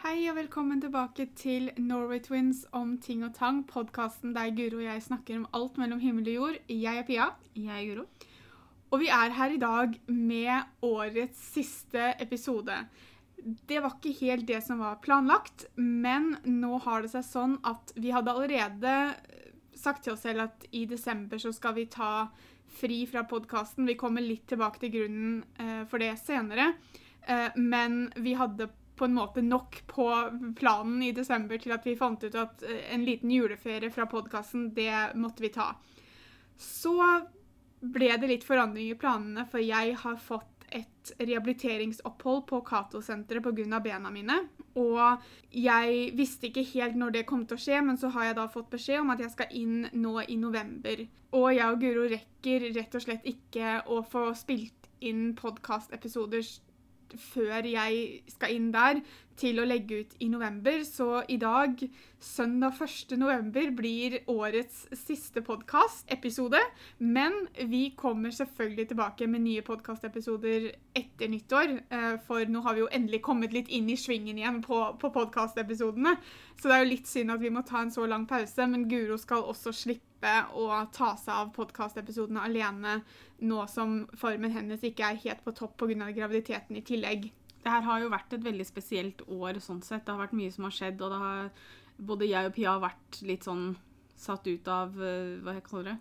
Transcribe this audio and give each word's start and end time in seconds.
Hei 0.00 0.30
og 0.30 0.38
velkommen 0.38 0.78
tilbake 0.80 1.26
til 1.36 1.66
Norway 1.76 2.22
Twins 2.24 2.62
om 2.72 2.94
ting 3.04 3.20
og 3.26 3.34
tang, 3.36 3.58
podkasten 3.68 4.30
der 4.32 4.48
Guro 4.56 4.78
og 4.78 4.86
jeg 4.86 5.02
snakker 5.04 5.36
om 5.36 5.42
alt 5.58 5.76
mellom 5.76 5.98
himmel 6.00 6.30
og 6.30 6.32
jord. 6.38 6.56
Jeg 6.72 7.02
er 7.02 7.04
Pia. 7.04 7.26
Jeg 7.52 7.74
er 7.74 7.82
Guro. 7.90 8.06
Og 8.96 9.02
vi 9.02 9.10
er 9.12 9.34
her 9.36 9.52
i 9.52 9.58
dag 9.60 9.98
med 10.08 10.88
årets 10.88 11.42
siste 11.52 12.14
episode. 12.16 12.78
Det 13.68 13.82
var 13.84 13.98
ikke 13.98 14.14
helt 14.22 14.48
det 14.48 14.62
som 14.64 14.80
var 14.80 15.02
planlagt, 15.04 15.66
men 15.76 16.32
nå 16.48 16.80
har 16.86 17.04
det 17.04 17.12
seg 17.12 17.28
sånn 17.28 17.58
at 17.68 17.92
vi 18.00 18.16
hadde 18.16 18.32
allerede 18.32 18.96
sagt 19.76 20.06
til 20.06 20.16
oss 20.16 20.24
selv 20.24 20.46
at 20.48 20.64
i 20.72 20.86
desember 20.88 21.44
så 21.44 21.52
skal 21.52 21.76
vi 21.76 21.90
ta 21.92 22.30
fri 22.80 23.02
fra 23.04 23.28
podkasten. 23.28 23.84
Vi 23.84 24.00
kommer 24.00 24.24
litt 24.24 24.48
tilbake 24.48 24.80
til 24.80 24.96
grunnen 24.96 25.38
eh, 25.60 25.84
for 25.92 26.00
det 26.00 26.14
senere. 26.24 26.72
Eh, 27.28 27.52
men 27.60 28.06
vi 28.16 28.32
hadde 28.40 28.72
på 29.00 29.08
en 29.08 29.16
måte 29.16 29.42
nok 29.42 29.80
på 29.88 30.06
planen 30.58 31.02
i 31.02 31.14
desember 31.16 31.60
til 31.60 31.72
at 31.72 31.86
vi 31.88 31.96
fant 31.96 32.20
ut 32.20 32.36
at 32.36 32.64
eh, 32.68 32.84
en 32.94 33.06
liten 33.08 33.32
juleferie 33.32 33.88
fra 33.94 34.04
podkasten, 34.10 34.70
det 34.76 35.16
måtte 35.16 35.44
vi 35.44 35.52
ta. 35.54 35.72
Så 36.60 36.96
ble 37.80 38.12
det 38.20 38.28
litt 38.28 38.44
forandring 38.44 38.90
i 38.92 38.98
planene, 39.00 39.46
for 39.48 39.64
jeg 39.64 39.96
har 40.02 40.18
fått 40.20 40.66
et 40.70 41.12
rehabiliteringsopphold 41.18 42.44
på 42.46 42.60
Cato-senteret 42.66 43.42
pga. 43.42 43.80
bena 43.80 44.10
mine. 44.10 44.36
Og 44.78 45.24
jeg 45.50 46.12
visste 46.14 46.50
ikke 46.50 46.66
helt 46.74 46.98
når 47.00 47.16
det 47.16 47.26
kom 47.26 47.46
til 47.46 47.56
å 47.56 47.62
skje, 47.64 47.80
men 47.82 47.98
så 47.98 48.12
har 48.14 48.28
jeg 48.28 48.36
da 48.38 48.46
fått 48.52 48.70
beskjed 48.70 49.00
om 49.00 49.10
at 49.10 49.24
jeg 49.24 49.32
skal 49.32 49.56
inn 49.56 49.88
nå 49.92 50.20
i 50.28 50.36
november. 50.36 51.06
Og 51.32 51.48
jeg 51.56 51.66
og 51.66 51.80
Guro 51.80 52.06
rekker 52.10 52.68
rett 52.76 52.94
og 52.94 53.02
slett 53.02 53.26
ikke 53.26 53.80
å 53.88 54.04
få 54.06 54.30
spilt 54.38 54.90
inn 55.00 55.32
podkastepisoder 55.34 56.44
før 57.18 57.66
jeg 57.66 58.22
skal 58.30 58.54
inn 58.54 58.70
der, 58.74 59.00
til 59.40 59.56
å 59.60 59.64
legge 59.64 60.02
ut 60.02 60.16
i 60.20 60.28
november. 60.28 60.82
Så 60.84 61.22
i 61.32 61.38
dag, 61.40 61.80
søndag 62.20 62.76
1. 62.84 63.14
november, 63.20 63.70
blir 63.76 64.18
årets 64.30 64.82
siste 65.00 65.40
podkastepisode. 65.46 66.60
Men 66.98 67.46
vi 67.70 67.86
kommer 67.96 68.34
selvfølgelig 68.36 68.90
tilbake 68.92 69.30
med 69.30 69.46
nye 69.46 69.64
podkastepisoder 69.64 70.68
etter 70.98 71.32
nyttår. 71.32 71.78
Eh, 71.88 72.12
for 72.26 72.52
nå 72.52 72.64
har 72.66 72.76
vi 72.76 72.84
jo 72.84 72.92
endelig 72.92 73.22
kommet 73.24 73.56
litt 73.56 73.72
inn 73.72 73.88
i 73.88 73.98
svingen 74.00 74.38
igjen 74.40 74.60
på, 74.66 74.82
på 75.00 75.12
podkastepisodene. 75.16 76.18
Så 76.60 76.68
det 76.68 76.76
er 76.76 76.84
jo 76.84 76.92
litt 76.92 77.10
synd 77.10 77.32
at 77.32 77.42
vi 77.42 77.54
må 77.54 77.64
ta 77.64 77.80
en 77.80 77.94
så 77.94 78.04
lang 78.10 78.28
pause, 78.28 78.68
men 78.68 78.88
Guro 78.90 79.16
skal 79.20 79.48
også 79.48 79.72
slippe 79.72 80.09
å 80.54 80.66
ta 80.92 81.14
seg 81.16 81.34
av 81.34 81.52
podkastepisodene 81.56 82.42
alene 82.44 83.00
nå 83.40 83.60
som 83.72 84.02
formen 84.20 84.52
hennes 84.52 84.82
ikke 84.84 85.06
er 85.06 85.22
helt 85.22 85.44
på 85.44 85.54
topp 85.56 85.78
pga. 85.80 86.10
graviditeten 86.12 86.76
i 86.76 86.84
tillegg. 86.84 87.30
Det 87.60 87.70
her 87.70 87.84
har 87.84 88.00
jo 88.00 88.12
vært 88.12 88.32
et 88.32 88.44
veldig 88.44 88.66
spesielt 88.66 89.22
år 89.28 89.60
sånn 89.60 89.82
sett. 89.82 90.04
Det 90.06 90.12
har 90.12 90.20
vært 90.22 90.36
mye 90.36 90.52
som 90.52 90.64
har 90.64 90.76
skjedd, 90.76 91.00
og 91.04 91.16
har, 91.20 91.50
både 91.96 92.28
jeg 92.28 92.48
og 92.48 92.54
Pia 92.56 92.74
har 92.76 92.84
vært 92.84 93.22
litt 93.22 93.44
sånn 93.44 93.74
satt 94.20 94.46
ut 94.46 94.68
av 94.68 94.96
eh, 95.00 95.40
Hva 95.40 95.56
jeg 95.56 95.64
kaller 95.64 95.90
det? 95.90 95.98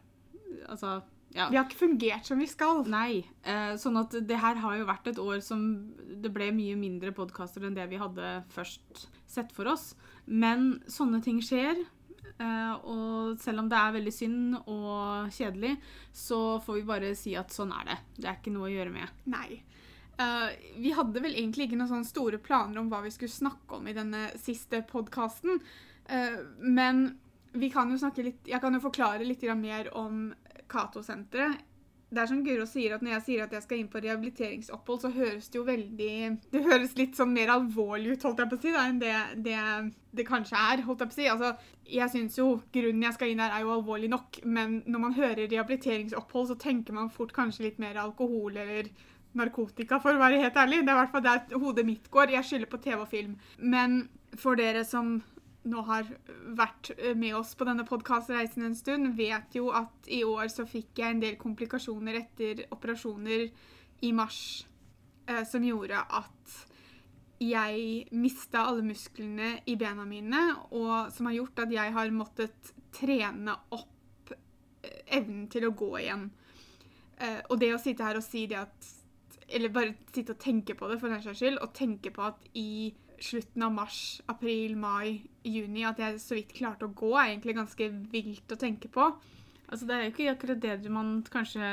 Altså 0.67 0.99
ja. 1.35 1.45
Vi 1.51 1.59
har 1.59 1.67
ikke 1.67 1.83
fungert 1.83 2.25
som 2.25 2.39
vi 2.41 2.47
skal. 2.49 2.83
Nei. 2.89 3.21
Eh, 3.45 3.75
sånn 3.77 3.99
at 4.01 4.15
det 4.25 4.39
her 4.41 4.57
har 4.63 4.79
jo 4.79 4.87
vært 4.89 5.11
et 5.11 5.21
år 5.21 5.43
som 5.45 5.61
det 6.23 6.31
ble 6.33 6.49
mye 6.55 6.77
mindre 6.79 7.13
podkaster 7.15 7.67
enn 7.67 7.77
det 7.77 7.85
vi 7.91 7.99
hadde 8.01 8.39
først 8.55 9.05
sett 9.29 9.53
for 9.53 9.69
oss. 9.69 9.91
Men 10.25 10.79
sånne 10.89 11.21
ting 11.25 11.41
skjer. 11.45 11.83
Uh, 12.39 12.75
og 12.87 13.39
selv 13.41 13.63
om 13.63 13.69
det 13.71 13.79
er 13.79 13.95
veldig 13.95 14.13
synd 14.13 14.59
og 14.61 15.31
kjedelig, 15.35 15.73
så 16.15 16.59
får 16.63 16.79
vi 16.79 16.85
bare 16.87 17.15
si 17.17 17.33
at 17.39 17.53
sånn 17.55 17.73
er 17.75 17.89
det. 17.89 17.97
Det 18.19 18.29
er 18.29 18.37
ikke 18.39 18.53
noe 18.55 18.69
å 18.69 18.73
gjøre 18.73 18.93
med. 18.93 19.23
Nei. 19.31 19.61
Uh, 20.19 20.49
vi 20.75 20.91
hadde 20.91 21.23
vel 21.23 21.37
egentlig 21.37 21.69
ikke 21.69 21.79
noen 21.79 22.03
store 22.07 22.41
planer 22.43 22.81
om 22.81 22.89
hva 22.91 22.99
vi 23.05 23.13
skulle 23.15 23.31
snakke 23.31 23.79
om 23.79 23.87
i 23.87 23.95
denne 23.95 24.27
siste 24.39 24.81
podkasten. 24.87 25.61
Uh, 26.09 26.15
eh, 26.15 26.39
men 26.59 27.05
vi 27.53 27.69
kan 27.71 27.91
jo 27.91 27.97
snakke 28.01 28.25
litt, 28.27 28.43
jeg 28.47 28.61
kan 28.61 28.75
jo 28.75 28.83
forklare 28.83 29.25
litt 29.25 29.45
mer 29.57 29.89
om 29.97 30.29
Cato-senteret 30.69 31.63
det 32.09 32.21
er 32.23 32.29
som 32.31 32.39
Guro 32.41 32.65
sier, 32.65 32.95
at 32.95 33.03
når 33.05 33.11
jeg 33.11 33.23
sier 33.27 33.43
at 33.43 33.51
jeg 33.53 33.63
skal 33.65 33.77
inn 33.77 33.89
på 33.91 34.01
rehabiliteringsopphold, 34.01 35.01
så 35.03 35.11
høres 35.13 35.49
det 35.51 35.59
jo 35.59 35.65
veldig 35.67 36.13
Det 36.55 36.63
høres 36.65 36.95
litt 36.97 37.19
sånn 37.19 37.35
mer 37.35 37.51
alvorlig 37.53 38.15
ut, 38.15 38.25
holdt 38.25 38.41
jeg 38.41 38.49
på 38.49 38.57
å 38.57 38.63
si, 38.63 38.73
da, 38.73 38.85
enn 38.89 39.01
det, 39.03 39.13
det, 39.45 39.59
det 40.17 40.25
kanskje 40.25 40.57
er. 40.57 40.81
holdt 40.87 41.05
Jeg 41.05 41.11
på 41.11 41.17
å 41.17 41.19
si. 41.19 41.27
Altså, 41.29 41.51
jeg 41.99 42.13
syns 42.15 42.39
jo 42.41 42.47
grunnen 42.73 43.05
jeg 43.05 43.17
skal 43.17 43.33
inn 43.33 43.43
her, 43.43 43.53
er 43.53 43.65
jo 43.65 43.75
alvorlig 43.75 44.09
nok, 44.09 44.41
men 44.49 44.79
når 44.89 45.05
man 45.05 45.15
hører 45.19 45.45
rehabiliteringsopphold, 45.45 46.49
så 46.49 46.59
tenker 46.65 46.97
man 46.97 47.13
fort 47.13 47.35
kanskje 47.35 47.67
litt 47.67 47.81
mer 47.83 48.01
alkohol 48.01 48.57
eller 48.57 48.89
narkotika, 49.37 49.99
for 50.01 50.17
å 50.17 50.23
være 50.23 50.41
helt 50.41 50.57
ærlig. 50.57 50.81
Det 50.81 50.89
er 50.89 50.97
i 50.97 51.01
hvert 51.03 51.13
fall 51.13 51.27
der 51.27 51.59
hodet 51.61 51.85
mitt 51.85 52.09
går. 52.09 52.33
Jeg 52.33 52.49
skylder 52.49 52.71
på 52.71 52.81
TV 52.81 53.03
og 53.03 53.11
film. 53.11 53.37
Men 53.61 54.01
for 54.37 54.57
dere 54.57 54.81
som 54.87 55.19
nå 55.67 55.83
har 55.89 56.07
vært 56.55 56.93
eh, 56.97 57.15
med 57.17 57.35
oss 57.35 57.55
på 57.57 57.67
denne 57.67 57.85
podkastreisen 57.87 58.63
en 58.65 58.77
stund, 58.77 59.11
vet 59.17 59.55
jo 59.57 59.69
at 59.75 60.07
i 60.07 60.23
år 60.27 60.47
så 60.53 60.65
fikk 60.69 61.01
jeg 61.01 61.15
en 61.15 61.23
del 61.23 61.37
komplikasjoner 61.41 62.21
etter 62.21 62.65
operasjoner 62.71 63.49
i 64.07 64.11
mars 64.15 64.41
eh, 65.27 65.43
som 65.47 65.65
gjorde 65.65 65.99
at 65.99 66.59
jeg 67.39 68.07
mista 68.19 68.65
alle 68.67 68.83
musklene 68.83 69.53
i 69.71 69.77
bena 69.79 70.03
mine, 70.07 70.41
og 70.75 71.11
som 71.15 71.29
har 71.29 71.37
gjort 71.37 71.63
at 71.63 71.71
jeg 71.71 71.95
har 71.95 72.11
måttet 72.11 72.73
trene 72.95 73.55
opp 73.75 74.33
eh, 74.33 75.01
evnen 75.19 75.47
til 75.51 75.69
å 75.69 75.75
gå 75.75 75.93
igjen. 76.01 76.29
Eh, 77.19 77.39
og 77.47 77.59
det 77.61 77.73
å 77.75 77.81
sitte 77.81 78.07
her 78.07 78.19
og 78.19 78.25
si 78.25 78.45
det 78.47 78.63
at 78.63 78.95
Eller 79.49 79.71
bare 79.73 79.95
sitte 80.13 80.35
og 80.35 80.41
tenke 80.43 80.75
på 80.77 80.87
det, 80.91 80.99
for 81.01 81.09
den 81.09 81.23
saks 81.23 81.39
skyld, 81.41 81.55
og 81.63 81.71
tenke 81.73 82.11
på 82.13 82.21
at 82.21 82.43
i 82.53 82.93
slutten 83.23 83.65
av 83.65 83.73
mars, 83.75 84.21
april, 84.31 84.75
mai, 84.79 85.25
juni 85.43 85.83
at 85.87 85.99
jeg 86.01 86.21
så 86.23 86.37
vidt 86.37 86.55
klarte 86.55 86.87
å 86.87 86.93
gå, 86.95 87.11
er 87.17 87.33
egentlig 87.33 87.57
ganske 87.57 87.89
vilt 88.13 88.55
å 88.55 88.59
tenke 88.59 88.91
på. 88.91 89.09
Altså, 89.69 89.85
det 89.85 89.95
er 89.95 90.05
jo 90.07 90.13
ikke 90.13 90.31
akkurat 90.31 90.61
det 90.63 90.89
man 90.89 91.19
kanskje 91.29 91.67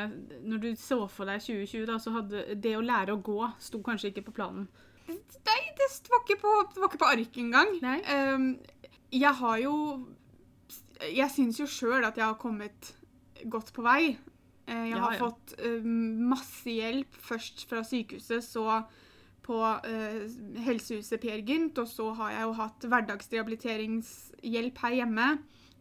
Når 0.45 0.59
du 0.61 0.67
så 0.77 0.99
for 1.09 1.29
deg 1.29 1.41
2020, 1.41 1.87
da, 1.89 1.97
så 2.03 2.13
hadde 2.19 2.43
det 2.61 2.75
å 2.77 2.85
lære 2.85 3.15
å 3.15 3.23
gå 3.25 3.39
sto 3.63 3.81
kanskje 3.85 4.11
ikke 4.13 4.27
på 4.29 4.37
planen. 4.37 4.67
Nei, 5.09 5.61
det 5.79 5.89
var 6.11 6.23
ikke 6.25 6.41
på, 6.43 6.53
det 6.75 6.83
var 6.83 6.91
ikke 6.91 7.01
på 7.01 7.09
arket 7.09 7.41
engang. 7.41 7.73
Um, 8.11 8.47
jeg 9.15 9.33
har 9.39 9.59
jo 9.63 9.75
Jeg 11.15 11.29
syns 11.31 11.61
jo 11.61 11.69
sjøl 11.71 12.05
at 12.09 12.17
jeg 12.19 12.27
har 12.27 12.39
kommet 12.41 12.93
godt 13.53 13.73
på 13.77 13.85
vei. 13.87 14.17
Uh, 14.67 14.87
jeg 14.91 15.01
har 15.01 15.17
ja. 15.17 15.21
fått 15.21 15.57
um, 15.63 16.29
masse 16.33 16.73
hjelp, 16.73 17.17
først 17.23 17.65
fra 17.71 17.85
sykehuset, 17.87 18.45
så 18.45 18.83
på 19.47 19.59
uh, 19.63 20.23
helsehuset 20.67 21.23
Per 21.23 21.45
Gynt, 21.47 21.79
og 21.79 21.89
så 21.91 22.11
har 22.19 22.35
jeg 22.35 22.49
jo 22.49 22.57
hatt 22.59 22.89
hverdagsrehabiliteringshjelp 22.91 24.83
her 24.83 24.99
hjemme 25.01 25.29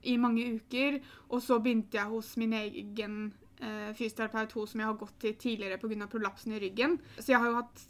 i 0.06 0.16
mange 0.22 0.46
uker. 0.60 1.00
Og 1.34 1.42
så 1.44 1.60
begynte 1.60 1.98
jeg 1.98 2.12
hos 2.12 2.36
min 2.42 2.54
egen 2.58 3.18
uh, 3.64 3.92
fysioterapeut, 3.98 4.56
hun 4.56 4.70
som 4.70 4.84
jeg 4.84 4.90
har 4.92 5.02
gått 5.02 5.18
til 5.24 5.36
tidligere 5.42 5.82
pga. 5.82 6.08
prolapsen 6.12 6.56
i 6.56 6.62
ryggen. 6.62 7.00
Så 7.18 7.34
jeg 7.34 7.42
har 7.42 7.52
jo 7.52 7.60
hatt 7.62 7.86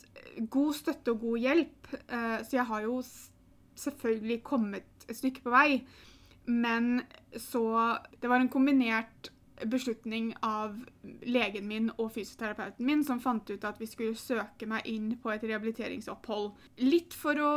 god 0.52 0.74
støtte 0.80 1.16
og 1.16 1.24
god 1.28 1.38
hjelp. 1.44 1.94
uh, 2.10 2.40
så 2.44 2.60
jeg 2.60 2.68
har 2.72 2.82
jo 2.88 3.00
selvfølgelig 3.76 4.44
kommet 4.44 5.08
et 5.10 5.18
stykke 5.18 5.44
på 5.44 5.54
vei. 5.54 5.70
Men 6.46 7.02
så 7.36 7.98
Det 8.22 8.30
var 8.30 8.40
en 8.40 8.50
kombinert 8.50 9.32
beslutning 9.64 10.34
av 10.44 10.76
legen 11.24 11.68
min 11.68 11.90
og 11.96 12.12
fysioterapeuten 12.16 12.86
min, 12.86 13.04
som 13.08 13.22
fant 13.24 13.50
ut 13.50 13.68
at 13.68 13.80
vi 13.80 13.88
skulle 13.90 14.18
søke 14.20 14.68
meg 14.68 14.88
inn 14.90 15.14
på 15.22 15.32
et 15.32 15.44
rehabiliteringsopphold. 15.46 16.52
Litt 16.84 17.16
for 17.16 17.40
å 17.42 17.54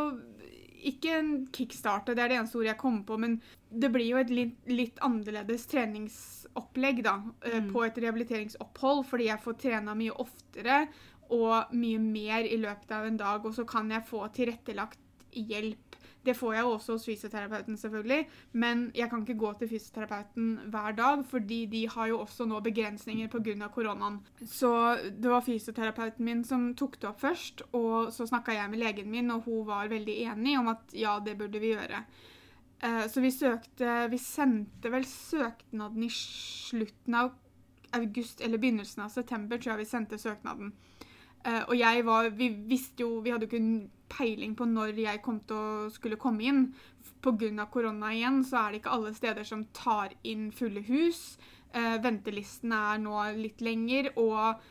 Ikke 0.78 1.10
en 1.10 1.30
kickstarte, 1.50 2.14
det 2.14 2.22
er 2.22 2.28
det 2.30 2.36
eneste 2.38 2.54
ordet 2.60 2.68
jeg 2.68 2.78
kommer 2.78 3.00
på, 3.02 3.16
men 3.18 3.32
det 3.66 3.88
blir 3.90 4.12
jo 4.12 4.20
et 4.20 4.28
litt, 4.30 4.60
litt 4.70 5.00
annerledes 5.02 5.64
treningsopplegg 5.72 7.00
da, 7.02 7.16
eh, 7.42 7.56
mm. 7.64 7.72
på 7.72 7.82
et 7.82 7.98
rehabiliteringsopphold, 7.98 9.02
fordi 9.10 9.26
jeg 9.26 9.42
får 9.42 9.56
trena 9.58 9.96
mye 9.98 10.14
oftere 10.22 10.76
og 11.34 11.74
mye 11.74 11.98
mer 11.98 12.46
i 12.46 12.60
løpet 12.62 12.94
av 12.94 13.08
en 13.08 13.18
dag, 13.18 13.42
og 13.42 13.58
så 13.58 13.66
kan 13.66 13.90
jeg 13.90 14.06
få 14.06 14.22
tilrettelagt 14.38 15.02
hjelp 15.34 15.97
det 16.28 16.36
får 16.36 16.54
jeg 16.54 16.68
også 16.68 16.96
hos 16.96 17.06
fysioterapeuten, 17.08 17.76
selvfølgelig, 17.80 18.20
men 18.52 18.84
jeg 18.96 19.10
kan 19.10 19.24
ikke 19.24 19.38
gå 19.40 19.52
til 19.58 19.70
fysioterapeuten 19.72 20.50
hver 20.72 20.96
dag, 20.98 21.24
fordi 21.30 21.60
de 21.72 21.82
har 21.88 22.10
jo 22.12 22.20
også 22.20 22.46
nå 22.48 22.60
begrensninger 22.64 23.30
pga. 23.32 23.68
koronaen. 23.72 24.20
Så 24.44 24.70
det 25.10 25.30
var 25.30 25.44
fysioterapeuten 25.46 26.24
min 26.24 26.44
som 26.44 26.74
tok 26.74 27.00
det 27.00 27.08
opp 27.08 27.20
først, 27.20 27.62
og 27.72 28.12
så 28.12 28.26
snakka 28.28 28.52
jeg 28.52 28.70
med 28.70 28.82
legen 28.84 29.10
min, 29.10 29.30
og 29.30 29.48
hun 29.48 29.66
var 29.66 29.88
veldig 29.88 30.18
enig 30.28 30.58
om 30.58 30.68
at 30.68 30.92
ja, 30.92 31.18
det 31.24 31.38
burde 31.38 31.60
vi 31.60 31.72
gjøre. 31.72 32.04
Eh, 32.80 33.06
så 33.10 33.20
vi 33.20 33.30
søkte 33.34 34.08
Vi 34.10 34.18
sendte 34.22 34.90
vel 34.92 35.04
søknaden 35.04 36.02
i 36.02 36.10
slutten 36.14 37.14
av 37.14 37.32
august 37.96 38.40
eller 38.40 38.58
begynnelsen 38.58 39.02
av 39.02 39.08
september, 39.08 39.58
tror 39.58 39.74
jeg 39.74 39.84
vi 39.86 39.90
sendte 39.90 40.18
søknaden. 40.20 40.74
Uh, 41.46 41.62
og 41.68 41.74
jeg 41.78 42.02
var 42.04 42.32
Vi 42.34 42.48
visste 42.66 43.04
jo 43.04 43.20
Vi 43.22 43.30
hadde 43.30 43.46
jo 43.46 43.52
ikke 43.52 43.90
peiling 44.10 44.56
på 44.58 44.66
når 44.66 44.96
jeg 44.98 45.20
kom 45.22 45.38
til 45.46 45.58
å 45.58 45.90
skulle 45.92 46.18
komme 46.20 46.46
inn. 46.48 46.64
Pga. 47.22 47.66
korona 47.70 48.12
igjen 48.14 48.42
så 48.46 48.62
er 48.62 48.72
det 48.72 48.80
ikke 48.80 48.94
alle 48.96 49.12
steder 49.14 49.44
som 49.44 49.66
tar 49.76 50.14
inn 50.24 50.48
fulle 50.52 50.80
hus. 50.88 51.38
Uh, 51.74 51.98
ventelisten 52.02 52.72
er 52.72 52.98
nå 53.02 53.20
litt 53.36 53.60
lenger, 53.60 54.08
og 54.16 54.62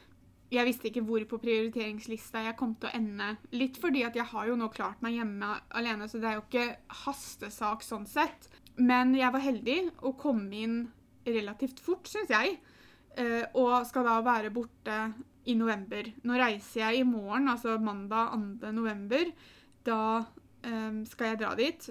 jeg 0.49 0.65
visste 0.65 0.87
ikke 0.89 1.03
hvor 1.05 1.23
på 1.27 1.39
prioriteringslista 1.43 2.45
jeg 2.45 2.57
kom 2.59 2.73
til 2.79 2.89
å 2.89 2.95
ende. 2.97 3.33
Litt 3.51 3.77
fordi 3.81 4.05
at 4.07 4.15
jeg 4.15 4.25
har 4.31 4.47
jo 4.47 4.55
nå 4.57 4.69
klart 4.73 5.01
meg 5.03 5.17
hjemme 5.19 5.51
alene, 5.75 6.07
så 6.07 6.21
det 6.23 6.29
er 6.29 6.37
jo 6.37 6.45
ikke 6.45 6.67
hastesak 7.03 7.83
sånn 7.83 8.07
sett. 8.07 8.47
Men 8.77 9.13
jeg 9.17 9.33
var 9.33 9.43
heldig 9.43 9.79
og 9.99 10.17
kom 10.21 10.45
inn 10.55 10.85
relativt 11.27 11.81
fort, 11.83 12.07
syns 12.07 12.31
jeg. 12.31 12.57
Eh, 13.17 13.43
og 13.59 13.81
skal 13.89 14.07
da 14.07 14.19
være 14.23 14.53
borte 14.53 14.97
i 15.47 15.55
november. 15.55 16.09
Nå 16.27 16.39
reiser 16.39 16.83
jeg 16.83 17.01
i 17.01 17.07
morgen, 17.07 17.47
altså 17.51 17.77
mandag 17.79 18.33
2. 18.35 18.71
november. 18.75 19.31
Da 19.87 20.01
um, 20.67 21.03
skal 21.07 21.31
jeg 21.31 21.41
dra 21.43 21.53
dit. 21.59 21.89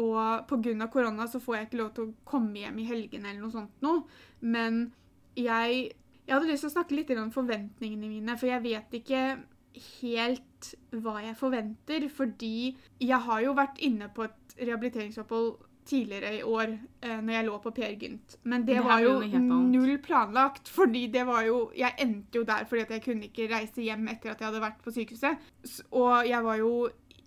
Og 0.00 0.48
pga. 0.48 0.86
korona 0.92 1.26
så 1.28 1.40
får 1.40 1.56
jeg 1.56 1.68
ikke 1.68 1.80
lov 1.80 1.92
til 1.94 2.08
å 2.08 2.14
komme 2.28 2.60
hjem 2.60 2.78
i 2.80 2.88
helgene 2.88 3.30
eller 3.30 3.44
noe 3.44 3.54
sånt 3.54 3.82
noe. 3.84 4.04
Men 4.40 4.90
jeg, 5.36 5.90
jeg 6.26 6.34
hadde 6.34 6.50
lyst 6.50 6.66
til 6.66 6.72
å 6.72 6.76
snakke 6.76 6.98
litt 6.98 7.14
om 7.16 7.32
forventningene 7.34 8.10
mine, 8.10 8.36
for 8.38 8.50
jeg 8.50 8.64
vet 8.66 9.00
ikke 9.00 9.24
helt 10.02 10.70
hva 10.92 11.18
jeg 11.24 11.38
forventer. 11.40 12.06
Fordi 12.12 12.54
jeg 13.00 13.26
har 13.26 13.42
jo 13.44 13.56
vært 13.58 13.80
inne 13.84 14.10
på 14.12 14.28
et 14.28 14.56
rehabiliteringsopphold 14.60 15.69
tidligere 15.90 16.32
i 16.38 16.42
år 16.46 16.72
eh, 16.72 17.18
når 17.18 17.34
jeg 17.34 17.46
lå 17.48 17.56
på 17.64 17.72
Per 17.76 17.94
Gynt. 18.00 18.36
Men 18.42 18.64
det, 18.66 18.76
det 18.78 18.84
var 18.86 19.02
jo 19.04 19.14
null 19.66 19.96
planlagt. 20.04 20.68
fordi 20.68 21.06
det 21.12 21.24
var 21.26 21.42
jo 21.46 21.70
Jeg 21.76 21.96
endte 21.98 22.38
jo 22.38 22.44
der 22.46 22.66
fordi 22.68 22.82
at 22.86 22.94
jeg 22.96 23.04
kunne 23.04 23.28
ikke 23.28 23.48
reise 23.50 23.82
hjem 23.82 24.08
etter 24.12 24.32
at 24.32 24.40
jeg 24.40 24.50
hadde 24.50 24.62
vært 24.62 24.84
på 24.84 24.94
sykehuset. 24.94 25.50
Og 25.90 26.28
jeg 26.28 26.44
var 26.46 26.60
jo 26.60 26.74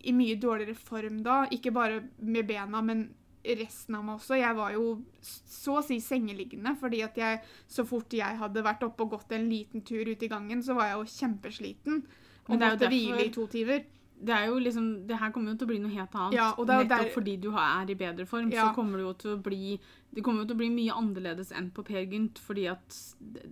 i 0.04 0.14
mye 0.16 0.40
dårligere 0.40 0.76
form 0.76 1.22
da. 1.24 1.44
Ikke 1.52 1.72
bare 1.72 2.02
med 2.20 2.48
bena, 2.48 2.82
men 2.82 3.10
resten 3.44 3.96
av 3.98 4.06
meg 4.06 4.20
også. 4.20 4.38
Jeg 4.40 4.56
var 4.56 4.76
jo 4.76 4.86
så 5.22 5.80
å 5.80 5.86
si 5.86 6.00
sengeliggende, 6.04 6.76
fordi 6.80 7.02
at 7.04 7.18
jeg 7.20 7.42
så 7.68 7.86
fort 7.88 8.14
jeg 8.16 8.40
hadde 8.40 8.64
vært 8.64 8.86
oppe 8.88 9.04
og 9.04 9.18
gått 9.18 9.36
en 9.36 9.50
liten 9.52 9.84
tur 9.84 10.08
ut 10.08 10.24
i 10.24 10.32
gangen, 10.32 10.64
så 10.64 10.78
var 10.78 10.92
jeg 10.92 11.02
jo 11.02 11.18
kjempesliten. 11.18 12.06
Og 12.48 12.56
måtte 12.56 12.86
derfor... 12.86 12.96
hvile 12.96 13.28
i 13.28 13.34
to 13.34 13.48
timer 13.52 13.84
det 14.24 14.34
er 14.36 14.46
jo 14.48 14.60
liksom, 14.62 14.86
det 15.08 15.18
her 15.20 15.34
kommer 15.36 15.54
jo 15.54 15.60
til 15.60 15.68
å 15.68 15.72
bli 15.74 15.82
noe 15.84 15.92
helt 15.94 16.16
annet. 16.16 16.38
Ja, 16.38 16.52
og 16.56 16.70
Nettopp 16.70 16.94
der... 16.94 17.12
fordi 17.14 17.36
du 17.44 17.50
er 17.52 17.92
i 17.92 17.98
bedre 18.00 18.26
form, 18.30 18.52
ja. 18.54 18.70
så 18.70 18.78
kommer 18.78 19.00
det 19.00 19.08
jo 19.08 19.14
til 19.24 19.36
å 19.36 19.42
bli 19.44 19.78
det 20.14 20.22
kommer 20.22 20.44
jo 20.44 20.50
til 20.52 20.54
å 20.54 20.60
bli 20.60 20.68
mye 20.70 20.94
annerledes 20.94 21.50
enn 21.58 21.72
på 21.74 21.82
Per 21.88 22.04
Gynt, 22.06 22.38
fordi 22.44 22.68
at 22.70 22.98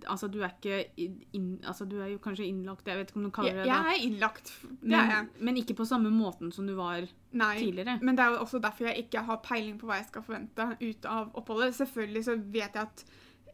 altså, 0.06 0.28
du 0.30 0.38
er 0.44 0.52
ikke 0.52 1.08
inn, 1.34 1.56
altså, 1.66 1.88
Du 1.90 1.96
er 1.98 2.12
jo 2.12 2.20
kanskje 2.22 2.46
innlagt, 2.46 2.86
jeg 2.86 3.00
vet 3.00 3.10
ikke 3.10 3.18
om 3.18 3.24
du 3.26 3.32
kaller 3.34 3.56
det 3.58 3.64
det. 3.64 3.70
Jeg 3.72 3.96
er 3.96 4.04
innlagt, 4.06 4.52
det 4.68 4.76
men, 4.84 4.94
er 5.00 5.10
jeg. 5.16 5.30
Men 5.48 5.58
ikke 5.58 5.76
på 5.80 5.86
samme 5.88 6.12
måten 6.14 6.52
som 6.54 6.68
du 6.68 6.76
var 6.78 7.02
Nei, 7.32 7.56
tidligere. 7.58 7.96
Men 8.02 8.18
det 8.18 8.24
er 8.24 8.36
jo 8.36 8.44
også 8.44 8.62
derfor 8.62 8.92
jeg 8.92 9.06
ikke 9.08 9.24
har 9.26 9.40
peiling 9.42 9.80
på 9.80 9.90
hva 9.90 9.98
jeg 9.98 10.08
skal 10.12 10.26
forvente 10.28 10.68
ut 10.84 11.10
av 11.10 11.34
oppholdet. 11.42 11.74
Selvfølgelig 11.80 12.24
så 12.28 12.38
vet 12.38 12.78
jeg 12.78 12.82
at 12.86 13.04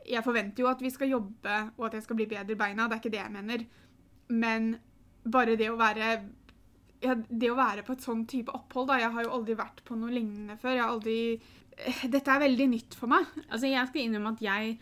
Jeg 0.08 0.24
forventer 0.24 0.62
jo 0.62 0.68
at 0.70 0.80
vi 0.80 0.90
skal 0.92 1.08
jobbe, 1.08 1.56
og 1.76 1.86
at 1.86 1.94
jeg 1.98 2.04
skal 2.04 2.16
bli 2.16 2.26
bedre 2.28 2.52
i 2.52 2.60
beina. 2.60 2.88
Det 2.88 2.96
er 2.96 3.02
ikke 3.02 3.16
det 3.16 3.24
jeg 3.24 3.32
mener. 3.32 3.64
Men 4.28 4.70
bare 5.24 5.56
det 5.56 5.68
å 5.72 5.80
være 5.80 6.12
ja, 7.04 7.14
det 7.14 7.52
å 7.52 7.58
være 7.58 7.84
på 7.86 7.94
et 7.94 8.04
sånn 8.04 8.24
type 8.28 8.52
opphold 8.54 8.90
da, 8.90 8.98
Jeg 9.02 9.14
har 9.14 9.26
jo 9.26 9.36
aldri 9.38 9.56
vært 9.58 9.84
på 9.86 9.96
noe 9.98 10.12
lignende 10.12 10.58
før. 10.60 10.74
Jeg 10.74 10.82
har 10.82 10.94
aldri 10.94 11.18
eh, 11.36 12.00
dette 12.10 12.34
er 12.34 12.42
veldig 12.42 12.66
nytt 12.72 12.96
for 12.98 13.10
meg. 13.12 13.28
Altså, 13.46 13.70
Jeg 13.70 13.90
skal 13.90 14.02
innrømme 14.02 14.32
at 14.34 14.42
jeg 14.42 14.74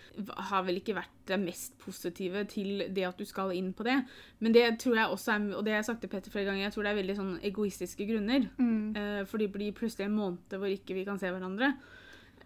har 0.50 0.64
vel 0.66 0.80
ikke 0.80 0.96
vært 0.96 1.12
det 1.28 1.40
mest 1.42 1.76
positive 1.82 2.44
til 2.48 2.86
det 2.94 3.04
at 3.08 3.20
du 3.20 3.26
skal 3.28 3.52
inn 3.56 3.72
på 3.76 3.86
det. 3.88 3.98
Men 4.40 4.56
det 4.56 4.64
tror 4.82 4.96
jeg 4.96 5.12
også 5.12 5.34
er, 5.34 5.50
og 5.58 5.66
det 5.66 5.74
har 5.74 5.82
jeg 5.82 5.90
sagt 5.90 6.02
til 6.04 6.12
Petter 6.12 6.32
flere 6.32 6.48
ganger, 6.48 6.64
jeg 6.66 6.76
tror 6.76 6.86
det 6.86 6.94
er 6.94 7.00
veldig 7.02 7.18
sånn 7.20 7.36
egoistiske 7.50 8.08
grunner. 8.08 8.48
Mm. 8.56 8.96
Eh, 8.96 9.22
for 9.28 9.42
det 9.42 9.52
blir 9.52 9.76
plutselig 9.76 10.08
en 10.08 10.18
måned 10.18 10.56
hvor 10.56 10.72
ikke 10.72 10.96
vi 10.96 11.06
kan 11.08 11.20
se 11.20 11.32
hverandre. 11.32 11.74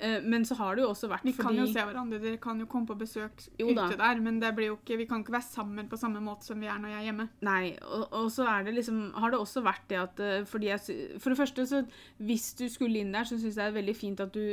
Eh, 0.01 0.23
men 0.25 0.47
så 0.49 0.57
har 0.57 0.77
det 0.77 0.85
jo 0.85 0.91
også 0.95 1.11
vært 1.11 1.25
fordi 1.27 1.33
Vi 1.37 1.43
kan 1.45 1.59
jo 1.59 1.67
se 1.69 1.85
hverandre, 1.85 2.21
dere 2.23 2.41
kan 2.41 2.61
jo 2.63 2.67
komme 2.71 2.89
på 2.89 2.97
besøk 3.03 3.43
ute 3.61 3.89
der, 4.01 4.23
men 4.25 4.39
det 4.41 4.53
blir 4.57 4.71
jo 4.71 4.79
ikke, 4.79 4.97
vi 5.03 5.07
kan 5.11 5.21
ikke 5.21 5.35
være 5.37 5.49
sammen 5.49 5.91
på 5.91 5.99
samme 6.01 6.23
måte 6.25 6.49
som 6.49 6.61
vi 6.63 6.71
er 6.71 6.81
når 6.81 6.95
jeg 6.95 7.01
er 7.03 7.09
hjemme. 7.11 7.27
Nei, 7.45 7.65
og, 7.85 8.07
og 8.23 8.31
så 8.33 8.47
er 8.49 8.65
det 8.65 8.77
liksom, 8.79 9.03
har 9.21 9.35
det 9.35 9.43
også 9.43 9.65
vært 9.67 9.85
det 9.93 10.01
at 10.01 10.23
eh, 10.25 10.39
fordi 10.49 10.71
jeg, 10.73 11.19
For 11.21 11.35
det 11.35 11.41
første, 11.43 11.67
så 11.69 11.83
hvis 12.17 12.53
du 12.57 12.65
skulle 12.73 13.03
inn 13.03 13.13
der, 13.13 13.29
så 13.29 13.37
syns 13.37 13.59
jeg 13.59 13.61
det 13.61 13.69
er 13.69 13.79
veldig 13.81 13.97
fint 13.99 14.25
at 14.25 14.33
du 14.33 14.45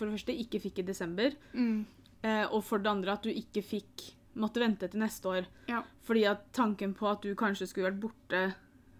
for 0.00 0.08
det 0.08 0.16
første 0.16 0.34
ikke 0.42 0.62
fikk 0.64 0.80
i 0.80 0.86
desember. 0.88 1.36
Mm. 1.52 1.84
Eh, 2.24 2.46
og 2.48 2.64
for 2.64 2.82
det 2.82 2.90
andre 2.90 3.14
at 3.14 3.24
du 3.24 3.30
ikke 3.30 3.62
fikk 3.64 4.08
måtte 4.40 4.62
vente 4.62 4.88
til 4.88 5.02
neste 5.02 5.28
år. 5.28 5.46
Ja. 5.68 5.82
Fordi 6.06 6.24
at 6.30 6.48
tanken 6.56 6.94
på 6.96 7.08
at 7.10 7.22
du 7.22 7.34
kanskje 7.38 7.68
skulle 7.68 7.90
vært 7.90 8.02
borte 8.02 8.42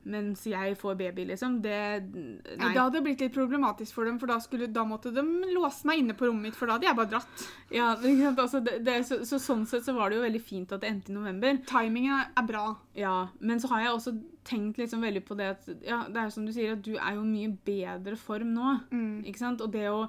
mens 0.09 0.47
jeg 0.49 0.77
får 0.81 0.97
baby, 0.97 1.27
liksom. 1.29 1.59
Det 1.63 1.77
Nei. 2.01 2.73
Det 2.73 2.79
hadde 2.79 3.03
blitt 3.05 3.21
litt 3.25 3.35
problematisk 3.35 3.99
for 3.99 4.09
dem, 4.09 4.19
for 4.21 4.31
da, 4.31 4.39
skulle, 4.43 4.71
da, 4.73 4.85
måtte 4.89 5.13
de 5.15 5.25
låse 5.53 5.89
meg 5.89 6.03
inne 6.03 6.17
på 6.17 6.29
rommet 6.29 6.51
mitt, 6.51 6.59
for 6.59 6.71
da 6.71 6.79
hadde 6.79 6.89
jeg 6.89 6.99
bare 6.99 7.13
dratt. 7.15 7.47
Ja, 7.75 7.93
altså, 8.31 8.63
det, 8.65 8.81
det, 8.87 9.01
så, 9.09 9.23
så, 9.29 9.41
Sånn 9.41 9.67
sett 9.69 9.87
så 9.87 9.97
var 9.97 10.11
det 10.11 10.21
jo 10.21 10.27
veldig 10.27 10.43
fint 10.45 10.73
at 10.73 10.85
det 10.85 10.91
endte 10.93 11.13
i 11.13 11.17
november. 11.17 11.61
Timingen 11.69 12.25
er 12.29 12.47
bra. 12.49 12.67
Ja, 12.97 13.17
men 13.41 13.61
så 13.63 13.73
har 13.75 13.87
jeg 13.87 13.97
også 13.97 14.17
tenkt 14.47 14.81
liksom 14.81 15.05
veldig 15.05 15.23
på 15.27 15.37
det 15.39 15.49
at 15.55 15.71
ja, 15.85 16.03
det 16.09 16.21
er 16.23 16.35
som 16.35 16.47
du 16.47 16.53
sier, 16.55 16.77
at 16.77 16.85
du 16.85 16.95
er 16.97 17.17
jo 17.17 17.25
mye 17.27 17.53
bedre 17.67 18.17
form 18.19 18.55
nå. 18.57 18.77
Mm. 18.91 19.25
Ikke 19.29 19.43
sant? 19.43 19.65
Og 19.65 19.73
det 19.75 19.89
å 19.93 20.05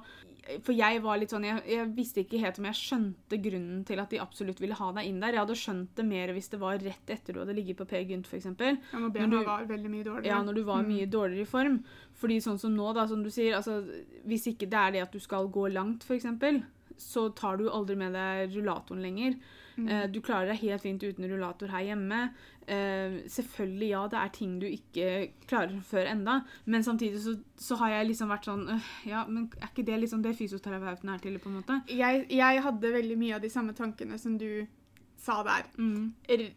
for 0.66 0.74
jeg 0.74 0.98
var 1.04 1.20
litt 1.20 1.30
sånn, 1.30 1.44
jeg, 1.46 1.62
jeg, 1.70 1.88
visste 1.94 2.22
ikke 2.24 2.40
helt 2.42 2.56
om 2.58 2.66
jeg 2.66 2.78
skjønte 2.78 3.38
grunnen 3.44 3.84
til 3.86 4.00
at 4.02 4.10
de 4.10 4.18
absolutt 4.22 4.58
ville 4.62 4.74
ha 4.74 4.88
deg 4.96 5.06
inn 5.06 5.20
der. 5.22 5.36
Jeg 5.36 5.44
hadde 5.44 5.58
skjønt 5.60 5.92
det 5.98 6.06
mer 6.08 6.32
hvis 6.34 6.50
det 6.50 6.58
var 6.62 6.82
rett 6.82 7.12
etter 7.14 7.36
du 7.36 7.42
hadde 7.42 7.54
ligget 7.54 7.78
på 7.78 7.86
Per 7.92 8.02
Gynt 8.08 8.26
f.eks. 8.26 8.48
Ja, 8.50 8.74
når 8.98 9.30
du, 9.30 9.38
var 9.46 9.68
veldig 9.70 9.92
mye 9.92 10.06
dårligere. 10.08 10.32
Ja, 10.32 10.40
når 10.42 10.58
du 10.58 10.62
var 10.66 10.82
mm. 10.82 10.90
mye 10.90 11.08
dårligere 11.14 11.46
i 11.46 11.52
form. 11.52 11.78
Fordi 12.18 12.40
sånn 12.42 12.58
som 12.58 12.74
nå, 12.74 12.90
da, 12.96 13.06
som 13.10 13.22
du 13.22 13.30
sier, 13.30 13.54
altså, 13.60 13.78
hvis 14.26 14.48
ikke 14.50 14.66
det 14.72 14.80
er 14.82 14.96
det 14.96 15.04
at 15.06 15.14
du 15.14 15.22
skal 15.22 15.50
gå 15.52 15.68
langt, 15.74 16.06
f.eks., 16.08 16.26
så 17.02 17.28
tar 17.38 17.62
du 17.62 17.68
aldri 17.70 17.96
med 17.98 18.14
deg 18.18 18.56
rullatoren 18.56 19.02
lenger. 19.02 19.38
Mm. 19.76 19.86
Uh, 19.88 20.04
du 20.12 20.20
klarer 20.24 20.52
deg 20.52 20.62
helt 20.62 20.84
fint 20.84 21.04
uten 21.04 21.28
rullator 21.30 21.72
her 21.72 21.86
hjemme. 21.86 22.20
Uh, 22.62 23.22
selvfølgelig, 23.30 23.88
ja, 23.90 24.02
det 24.10 24.18
er 24.20 24.34
ting 24.36 24.58
du 24.62 24.68
ikke 24.68 25.08
klarer 25.50 25.80
før 25.86 26.10
enda, 26.12 26.36
men 26.64 26.84
samtidig 26.86 27.22
så, 27.24 27.34
så 27.58 27.78
har 27.80 27.96
jeg 27.96 28.12
liksom 28.12 28.30
vært 28.30 28.46
sånn 28.46 28.62
uh, 28.70 28.92
Ja, 29.08 29.24
men 29.26 29.48
er 29.58 29.72
ikke 29.72 29.86
det 29.88 29.98
liksom 30.04 30.22
det 30.22 30.36
fysioterapeuten 30.38 31.10
er 31.10 31.24
til, 31.24 31.40
på 31.42 31.50
en 31.50 31.58
måte? 31.58 31.80
Jeg, 31.90 32.28
jeg, 32.30 32.62
hadde 32.62 32.94
veldig 32.94 33.18
mye 33.18 33.34
av 33.38 33.42
de 33.42 33.50
samme 33.50 33.74
tankene 33.74 34.20
som 34.20 34.38
du 34.38 34.64
sa 35.22 35.42
der. 35.46 35.66
Mm. 35.78 36.12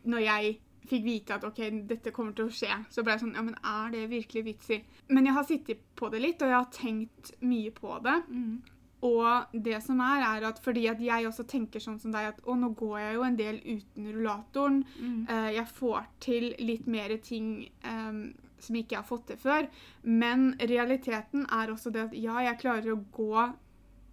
Når 0.06 0.24
jeg 0.26 0.56
fikk 0.90 1.04
vite 1.06 1.36
at 1.38 1.46
ok, 1.48 1.62
dette 1.90 2.14
kommer 2.14 2.36
til 2.38 2.50
å 2.50 2.54
skje, 2.54 2.72
så 2.94 3.04
ble 3.04 3.16
jeg 3.16 3.26
sånn 3.26 3.36
Ja, 3.38 3.44
men 3.46 3.58
er 3.66 3.92
det 3.94 4.06
virkelig 4.12 4.46
vits 4.46 4.72
i? 4.76 4.80
Men 5.10 5.30
jeg 5.30 5.38
har 5.38 5.48
sittet 5.50 5.84
på 5.98 6.10
det 6.14 6.22
litt, 6.22 6.42
og 6.42 6.52
jeg 6.52 6.60
har 6.60 6.72
tenkt 6.74 7.34
mye 7.46 7.74
på 7.74 7.98
det. 8.06 8.20
Mm. 8.30 8.75
Og 9.06 9.58
det 9.66 9.82
som 9.86 10.00
er, 10.02 10.24
er 10.26 10.48
at 10.50 10.62
fordi 10.64 10.88
at 10.90 11.02
jeg 11.04 11.28
også 11.28 11.46
tenker 11.50 11.84
sånn 11.84 12.00
som 12.02 12.14
deg 12.16 12.32
at 12.32 12.42
å, 12.46 12.56
nå 12.58 12.72
går 12.78 12.96
jeg 13.02 13.18
jo 13.18 13.28
en 13.28 13.38
del 13.40 13.60
uten 13.64 14.08
rullatoren. 14.16 14.82
Mm. 14.98 15.20
Uh, 15.30 15.52
jeg 15.58 15.68
får 15.78 16.10
til 16.26 16.50
litt 16.64 16.90
mer 16.90 17.14
ting 17.26 17.52
um, 17.86 18.24
som 18.66 18.80
ikke 18.80 18.96
jeg 18.96 19.02
har 19.04 19.10
fått 19.10 19.28
til 19.30 19.42
før. 19.42 19.70
Men 20.02 20.54
realiteten 20.62 21.46
er 21.54 21.74
også 21.74 21.94
det 21.94 22.08
at 22.08 22.18
ja, 22.18 22.40
jeg 22.48 22.62
klarer 22.64 22.96
å 22.96 23.04
gå 23.14 23.46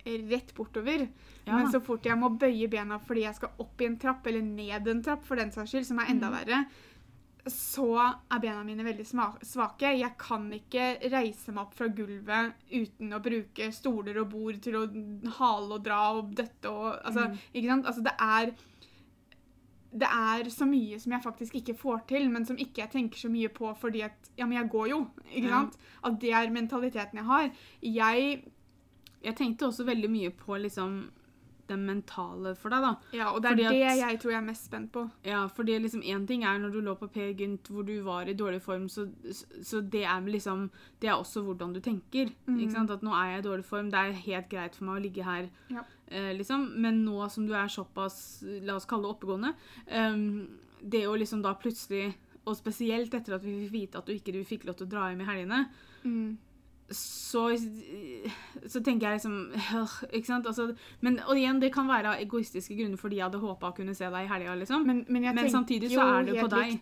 rett 0.04 0.54
bortover. 0.54 1.06
Ja. 1.44 1.56
Men 1.56 1.70
så 1.72 1.80
fort 1.82 2.06
jeg 2.06 2.18
må 2.18 2.32
bøye 2.34 2.68
bena 2.70 2.98
fordi 3.02 3.24
jeg 3.26 3.38
skal 3.38 3.62
opp 3.62 3.82
i 3.82 3.88
en 3.88 3.98
trapp, 4.02 4.26
eller 4.26 4.42
ned 4.44 4.88
en 4.90 5.02
trapp, 5.04 5.22
for 5.26 5.38
den 5.38 5.52
saks 5.54 5.72
skyld, 5.72 5.86
som 5.88 6.02
er 6.02 6.10
enda 6.12 6.30
mm. 6.30 6.36
verre, 6.40 6.64
så 7.50 7.88
er 7.98 8.40
bena 8.42 8.62
mine 8.62 8.84
veldig 8.86 9.04
svake. 9.06 9.94
Jeg 9.98 10.14
kan 10.20 10.44
ikke 10.54 10.92
reise 11.10 11.54
meg 11.54 11.64
opp 11.64 11.72
fra 11.74 11.88
gulvet 11.90 12.68
uten 12.70 13.16
å 13.16 13.22
bruke 13.22 13.70
stoler 13.74 14.20
og 14.22 14.28
bord 14.30 14.60
til 14.62 14.78
å 14.78 14.84
hale 15.40 15.78
og 15.78 15.82
dra 15.82 16.02
og 16.18 16.30
døtte 16.38 16.70
og 16.70 16.92
altså, 17.00 17.26
mm. 17.32 17.40
Ikke 17.52 17.72
sant? 17.72 17.88
Altså, 17.90 18.04
det 18.06 18.14
er 18.18 18.54
det 19.92 20.08
er 20.08 20.48
så 20.48 20.64
mye 20.64 20.96
som 21.02 21.12
jeg 21.12 21.24
faktisk 21.24 21.56
ikke 21.58 21.74
får 21.76 21.98
til, 22.08 22.30
men 22.32 22.46
som 22.48 22.56
ikke 22.56 22.80
jeg 22.80 22.92
tenker 22.94 23.20
så 23.20 23.28
mye 23.28 23.50
på 23.52 23.68
fordi 23.76 24.06
at 24.06 24.30
Ja, 24.38 24.46
men 24.46 24.56
jeg 24.56 24.70
går 24.72 24.86
jo. 24.88 25.00
ikke 25.28 25.48
ja. 25.48 25.58
sant? 25.58 25.76
At 26.02 26.20
det 26.22 26.30
er 26.32 26.54
mentaliteten 26.54 27.18
jeg 27.20 27.28
har. 27.28 27.50
Jeg 27.82 28.44
Jeg 29.22 29.36
tenkte 29.36 29.66
også 29.66 29.84
veldig 29.84 30.10
mye 30.10 30.30
på 30.30 30.56
liksom 30.56 31.10
det 31.70 31.76
mentale 31.78 32.54
for 32.58 32.72
deg, 32.74 32.84
da. 32.84 32.92
Ja, 33.16 33.28
og 33.32 33.42
det 33.42 33.50
er 33.50 33.56
fordi 33.56 33.66
det 33.68 33.88
at, 33.88 34.00
jeg 34.00 34.20
tror 34.22 34.32
jeg 34.32 34.38
er 34.40 34.46
mest 34.46 34.68
spent 34.68 34.90
på. 34.94 35.04
Ja, 35.26 35.42
fordi 35.56 35.76
liksom 35.78 36.02
én 36.02 36.26
ting 36.28 36.44
er 36.48 36.58
når 36.60 36.74
du 36.74 36.80
lå 36.84 36.94
på 36.98 37.08
Per 37.12 37.32
Gynt 37.38 37.70
hvor 37.72 37.86
du 37.86 37.94
var 38.06 38.28
i 38.30 38.36
dårlig 38.38 38.62
form, 38.64 38.88
så, 38.92 39.06
så 39.62 39.80
det 39.80 40.04
er 40.04 40.26
liksom 40.26 40.68
Det 41.00 41.08
er 41.10 41.14
også 41.14 41.42
hvordan 41.42 41.72
du 41.74 41.80
tenker. 41.80 42.30
Mm. 42.46 42.58
ikke 42.58 42.76
sant? 42.76 42.90
At 42.90 43.02
nå 43.02 43.14
er 43.16 43.32
jeg 43.32 43.44
i 43.44 43.46
dårlig 43.48 43.64
form, 43.68 43.90
det 43.90 44.00
er 44.00 44.24
helt 44.26 44.50
greit 44.50 44.76
for 44.78 44.88
meg 44.88 45.00
å 45.00 45.04
ligge 45.06 45.26
her, 45.26 45.48
ja. 45.72 45.86
eh, 46.08 46.32
liksom. 46.36 46.68
Men 46.82 47.04
nå 47.06 47.28
som 47.32 47.46
du 47.46 47.54
er 47.54 47.72
såpass, 47.72 48.42
la 48.62 48.76
oss 48.76 48.88
kalle 48.88 49.06
det 49.06 49.16
oppegående, 49.16 49.54
um, 49.90 50.46
det 50.82 51.06
å 51.06 51.16
liksom 51.16 51.44
da 51.44 51.54
plutselig 51.54 52.16
Og 52.42 52.56
spesielt 52.58 53.12
etter 53.14 53.36
at 53.36 53.44
vi 53.46 53.52
fikk 53.54 53.70
vite 53.70 53.98
at 54.00 54.08
du 54.08 54.16
ikke 54.16 54.32
du 54.34 54.40
fikk 54.42 54.64
lov 54.66 54.74
til 54.74 54.88
å 54.88 54.90
dra 54.90 55.04
hjem 55.12 55.20
i 55.22 55.26
helgene. 55.28 55.58
Mm 56.02 56.32
så, 56.96 57.44
så 58.66 58.82
tenker 58.84 59.08
jeg 59.08 59.20
liksom 59.20 59.36
Ikke 60.12 60.26
sant? 60.26 60.46
Altså, 60.46 60.68
men, 61.00 61.20
og 61.26 61.38
igjen, 61.38 61.60
det 61.62 61.72
kan 61.74 61.88
være 61.88 62.18
egoistiske 62.24 62.76
grunner 62.78 63.00
fordi 63.00 63.20
jeg 63.20 63.28
hadde 63.28 63.42
håpa 63.42 63.72
å 63.72 63.76
kunne 63.76 63.94
se 63.98 64.08
deg 64.08 64.28
i 64.28 64.30
helga. 64.30 64.54
Liksom. 64.60 64.86
Men, 64.88 65.04
men, 65.08 65.28
men 65.34 65.50
samtidig 65.50 65.92
så 65.94 66.06
er 66.18 66.30
det 66.30 66.38
på 66.40 66.50
deg. 66.52 66.78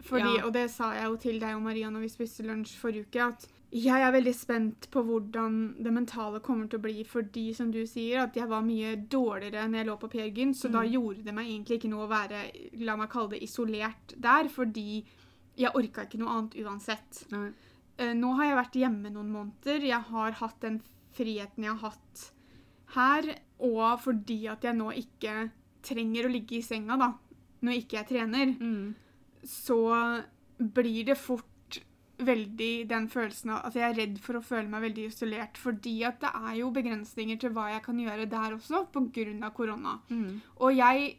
Fordi, 0.00 0.36
ja. 0.38 0.44
Og 0.46 0.52
det 0.56 0.66
sa 0.72 0.94
jeg 0.96 1.08
jo 1.10 1.16
til 1.20 1.40
deg 1.42 1.56
og 1.56 1.64
Maria 1.64 1.90
når 1.92 2.06
vi 2.06 2.12
spiste 2.12 2.44
lunsj 2.46 2.76
forrige 2.80 3.08
uke, 3.10 3.26
at 3.34 3.48
jeg 3.70 4.02
er 4.02 4.10
veldig 4.10 4.32
spent 4.34 4.88
på 4.90 5.02
hvordan 5.06 5.58
det 5.78 5.92
mentale 5.94 6.40
kommer 6.42 6.66
til 6.66 6.80
å 6.80 6.82
bli, 6.82 7.04
fordi 7.06 7.52
som 7.54 7.68
du 7.70 7.84
sier, 7.86 8.24
at 8.24 8.34
jeg 8.34 8.50
var 8.50 8.64
mye 8.66 8.96
dårligere 9.12 9.62
enn 9.62 9.76
jeg 9.78 9.86
lå 9.86 9.94
på 10.00 10.10
Per 10.10 10.26
Gynt, 10.26 10.58
så 10.58 10.70
mm. 10.70 10.74
da 10.74 10.82
gjorde 10.88 11.26
det 11.28 11.34
meg 11.36 11.52
egentlig 11.52 11.78
ikke 11.78 11.90
noe 11.92 12.08
å 12.08 12.10
være, 12.10 12.40
la 12.82 12.96
meg 12.98 13.12
kalle 13.12 13.36
det, 13.36 13.42
isolert 13.46 14.16
der, 14.18 14.50
fordi 14.50 15.04
jeg 15.60 15.74
orka 15.78 16.06
ikke 16.06 16.18
noe 16.18 16.34
annet 16.34 16.58
uansett. 16.64 17.22
Nei. 17.30 17.50
Uh, 18.00 18.12
nå 18.16 18.34
har 18.38 18.50
jeg 18.50 18.58
vært 18.60 18.80
hjemme 18.82 19.12
noen 19.12 19.30
måneder. 19.34 19.86
Jeg 19.90 20.08
har 20.10 20.38
hatt 20.40 20.60
den 20.64 20.80
friheten 21.16 21.66
jeg 21.66 21.76
har 21.76 21.92
hatt 21.92 22.26
her, 22.94 23.26
og 23.62 24.00
fordi 24.02 24.44
at 24.50 24.64
jeg 24.66 24.78
nå 24.78 24.90
ikke 24.98 25.50
trenger 25.86 26.26
å 26.26 26.32
ligge 26.32 26.58
i 26.58 26.64
senga, 26.64 26.96
da, 27.00 27.12
når 27.64 27.80
ikke 27.82 28.00
jeg 28.00 28.08
trener, 28.10 28.52
mm. 28.56 29.46
så 29.46 29.80
blir 30.58 31.06
det 31.10 31.16
fort 31.18 31.46
veldig 32.20 32.72
den 32.90 33.06
følelsen 33.08 33.54
av 33.54 33.70
at 33.70 33.76
jeg 33.78 33.86
er 33.86 33.96
redd 33.96 34.18
for 34.20 34.36
å 34.36 34.44
føle 34.44 34.68
meg 34.68 34.84
veldig 34.88 35.06
isolert. 35.08 35.60
Fordi 35.60 35.94
at 36.08 36.20
det 36.22 36.32
er 36.36 36.54
jo 36.60 36.72
begrensninger 36.74 37.40
til 37.40 37.54
hva 37.56 37.70
jeg 37.74 37.84
kan 37.86 38.00
gjøre 38.02 38.28
der 38.30 38.56
også, 38.56 38.84
pga. 38.92 39.52
korona. 39.56 39.98
Mm. 40.10 40.40
Og 40.60 40.76
jeg 40.76 41.14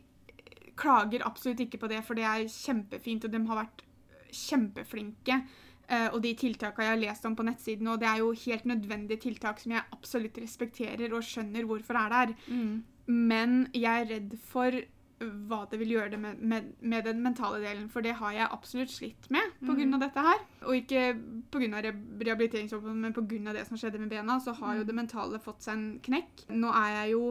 klager 0.81 1.25
absolutt 1.25 1.65
ikke 1.65 1.81
på 1.81 1.89
det, 1.91 2.03
for 2.05 2.17
det 2.17 2.25
er 2.27 2.45
kjempefint, 2.49 3.25
og 3.25 3.33
de 3.33 3.43
har 3.49 3.61
vært 3.63 3.83
kjempeflinke. 4.31 5.41
Uh, 5.91 6.07
og 6.15 6.21
de 6.23 6.31
tiltakene 6.39 6.87
jeg 6.87 6.93
har 6.93 7.01
lest 7.01 7.25
om 7.27 7.35
på 7.35 7.43
nettsiden, 7.43 7.89
og 7.91 7.99
det 7.99 8.07
er 8.07 8.21
jo 8.21 8.31
helt 8.45 8.69
nødvendige 8.69 9.25
tiltak 9.27 9.59
som 9.59 9.75
jeg 9.75 9.83
absolutt 9.91 10.39
respekterer 10.39 11.11
og 11.11 11.25
skjønner 11.27 11.67
hvorfor 11.67 11.99
er 11.99 12.15
der. 12.15 12.33
Mm. 12.47 12.81
Men 13.11 13.55
jeg 13.75 14.05
er 14.05 14.11
redd 14.15 14.37
for 14.47 14.77
hva 15.21 15.65
det 15.69 15.79
vil 15.81 15.93
gjøre 15.95 16.13
det 16.13 16.19
med, 16.19 16.39
med, 16.39 16.71
med, 16.79 17.03
den 17.05 17.21
mentale 17.23 17.59
delen. 17.61 17.89
For 17.89 18.01
det 18.01 18.15
har 18.17 18.33
jeg 18.33 18.47
absolutt 18.51 18.91
slitt 18.93 19.29
med 19.33 19.53
pga. 19.59 19.85
Mm. 19.85 19.99
dette 20.01 20.25
her. 20.25 20.41
Og 20.65 20.75
ikke 20.75 21.03
pga. 21.51 21.83
rehabiliteringsjobben, 21.83 23.01
men 23.01 23.13
pga. 23.13 23.53
det 23.53 23.67
som 23.67 23.77
skjedde 23.77 23.99
med 23.99 24.09
bena, 24.09 24.39
så 24.39 24.53
har 24.53 24.79
jo 24.79 24.83
mm. 24.83 24.87
det 24.87 24.95
mentale 24.95 25.39
fått 25.39 25.63
seg 25.67 25.77
en 25.77 25.87
knekk. 26.03 26.45
Nå 26.49 26.73
er 26.73 26.97
jeg 27.01 27.15
jo 27.15 27.23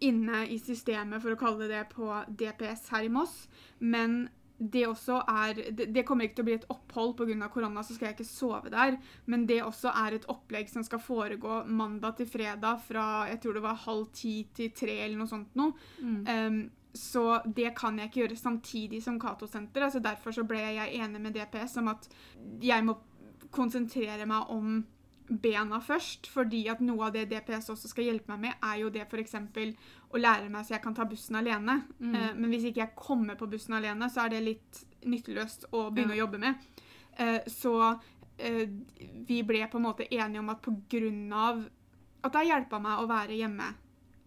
inne 0.00 0.46
i 0.48 0.58
systemet, 0.58 1.20
for 1.22 1.34
å 1.34 1.40
kalle 1.40 1.66
det 1.66 1.74
det, 1.74 1.84
på 1.92 2.08
DPS 2.28 2.88
her 2.94 3.08
i 3.08 3.12
Moss. 3.12 3.44
Men 3.80 4.28
det 4.72 4.84
også 4.88 5.18
er 5.28 5.58
det, 5.76 5.88
det, 5.94 6.04
kommer 6.06 6.26
ikke 6.26 6.38
til 6.38 6.44
å 6.44 6.48
bli 6.48 6.56
et 6.58 6.68
opphold 6.72 7.14
pga. 7.18 7.48
korona, 7.52 7.82
så 7.82 7.94
skal 7.94 8.08
jeg 8.08 8.16
ikke 8.18 8.28
sove 8.28 8.70
der. 8.72 8.96
Men 9.26 9.46
det 9.46 9.62
også 9.64 9.92
er 10.04 10.16
et 10.16 10.28
opplegg 10.30 10.70
som 10.70 10.84
skal 10.86 11.02
foregå 11.02 11.64
mandag 11.66 12.16
til 12.16 12.28
fredag 12.30 12.80
fra 12.86 13.26
jeg 13.28 13.40
tror 13.42 13.58
det 13.58 13.64
var 13.64 13.82
halv 13.86 14.06
ti 14.12 14.36
til 14.54 14.72
tre 14.76 15.00
eller 15.04 15.18
noe 15.20 15.30
sånt 15.30 15.58
noe. 15.58 15.74
Mm. 16.00 16.24
Um, 16.28 16.62
så 16.94 17.42
det 17.44 17.72
kan 17.74 17.98
jeg 17.98 18.10
ikke 18.10 18.20
gjøre 18.22 18.38
samtidig 18.38 19.02
som 19.02 19.18
Cato-senteret. 19.20 19.88
Altså 19.88 20.02
derfor 20.02 20.34
så 20.34 20.44
ble 20.46 20.60
jeg 20.62 20.94
enig 20.94 21.20
med 21.20 21.34
DPS 21.34 21.80
om 21.82 21.90
at 21.90 22.06
jeg 22.62 22.86
må 22.86 22.94
konsentrere 23.54 24.26
meg 24.30 24.50
om 24.54 24.84
bena 25.28 25.80
først. 25.82 26.28
Fordi 26.30 26.64
at 26.70 26.82
noe 26.84 27.08
av 27.08 27.16
det 27.16 27.26
DPS 27.32 27.72
også 27.74 27.90
skal 27.90 28.08
hjelpe 28.10 28.30
meg 28.34 28.46
med, 28.46 28.58
er 28.62 28.80
jo 28.84 28.92
det 28.94 29.06
f.eks. 29.08 29.36
å 30.14 30.20
lære 30.20 30.50
meg 30.52 30.66
så 30.66 30.76
jeg 30.76 30.84
kan 30.84 30.94
ta 30.96 31.06
bussen 31.10 31.38
alene. 31.38 31.80
Mm. 31.98 32.14
Uh, 32.14 32.32
men 32.38 32.50
hvis 32.52 32.68
ikke 32.70 32.84
jeg 32.84 32.98
kommer 32.98 33.38
på 33.38 33.48
bussen 33.50 33.76
alene, 33.78 34.08
så 34.12 34.24
er 34.24 34.34
det 34.34 34.44
litt 34.46 34.82
nytteløst 35.04 35.68
å 35.74 35.88
begynne 35.90 36.14
ja. 36.14 36.22
å 36.22 36.24
jobbe 36.24 36.42
med. 36.42 36.68
Uh, 37.14 37.40
så 37.50 37.74
eh, 38.38 38.66
vi 39.28 39.42
ble 39.46 39.60
på 39.70 39.78
en 39.78 39.84
måte 39.86 40.06
enige 40.08 40.40
om 40.42 40.48
at 40.50 40.62
på 40.64 40.74
grunn 40.90 41.26
av 41.30 41.64
at 42.24 42.32
det 42.32 42.40
har 42.40 42.48
hjulpet 42.48 42.82
meg 42.82 43.00
å 43.02 43.08
være 43.10 43.36
hjemme. 43.38 43.66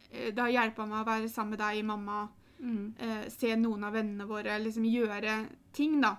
Det 0.07 0.37
har 0.37 0.53
hjulpet 0.53 0.89
meg 0.91 0.99
å 1.01 1.07
være 1.07 1.31
sammen 1.31 1.55
med 1.55 1.63
deg, 1.65 1.85
mamma, 1.87 2.25
Mm. 2.57 2.95
Se 3.29 3.51
noen 3.53 3.83
av 3.85 3.93
vennene 3.93 4.25
våre 4.25 4.55
liksom 4.57 4.85
gjøre 4.89 5.33
ting, 5.77 5.99
da. 6.01 6.15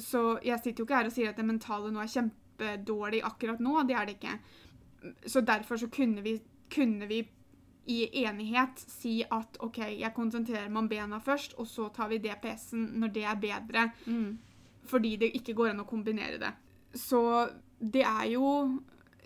Så 0.00 0.22
jeg 0.40 0.56
sitter 0.62 0.80
jo 0.80 0.86
ikke 0.86 0.96
her 0.96 1.10
og 1.10 1.12
sier 1.12 1.34
at 1.34 1.36
det 1.36 1.44
mentale 1.44 1.90
nå 1.92 2.00
er 2.00 2.08
kjempedårlig 2.14 3.20
akkurat 3.28 3.60
nå. 3.60 3.74
Det 3.84 3.98
er 4.00 4.08
det 4.08 4.14
ikke. 4.16 4.38
Så 5.28 5.42
derfor 5.44 5.82
så 5.82 5.90
kunne 5.92 6.24
vi, 6.24 6.38
kunne 6.72 7.10
vi 7.10 7.20
i 7.90 8.24
enighet 8.24 8.80
si 8.80 9.18
at 9.22 9.58
OK, 9.64 9.82
jeg 9.98 10.14
konsentrerer 10.16 10.70
meg 10.70 10.84
om 10.84 10.88
bena 10.88 11.20
først, 11.20 11.56
og 11.60 11.68
så 11.68 11.90
tar 11.94 12.08
vi 12.12 12.22
DPS-en 12.24 12.90
når 13.00 13.12
det 13.14 13.24
er 13.28 13.40
bedre. 13.40 13.86
Mm. 14.06 14.38
Fordi 14.88 15.14
det 15.20 15.34
ikke 15.38 15.56
går 15.56 15.72
an 15.72 15.84
å 15.84 15.88
kombinere 15.88 16.40
det. 16.40 16.52
Så 16.94 17.20
det 17.78 18.04
er 18.06 18.26
jo 18.32 18.48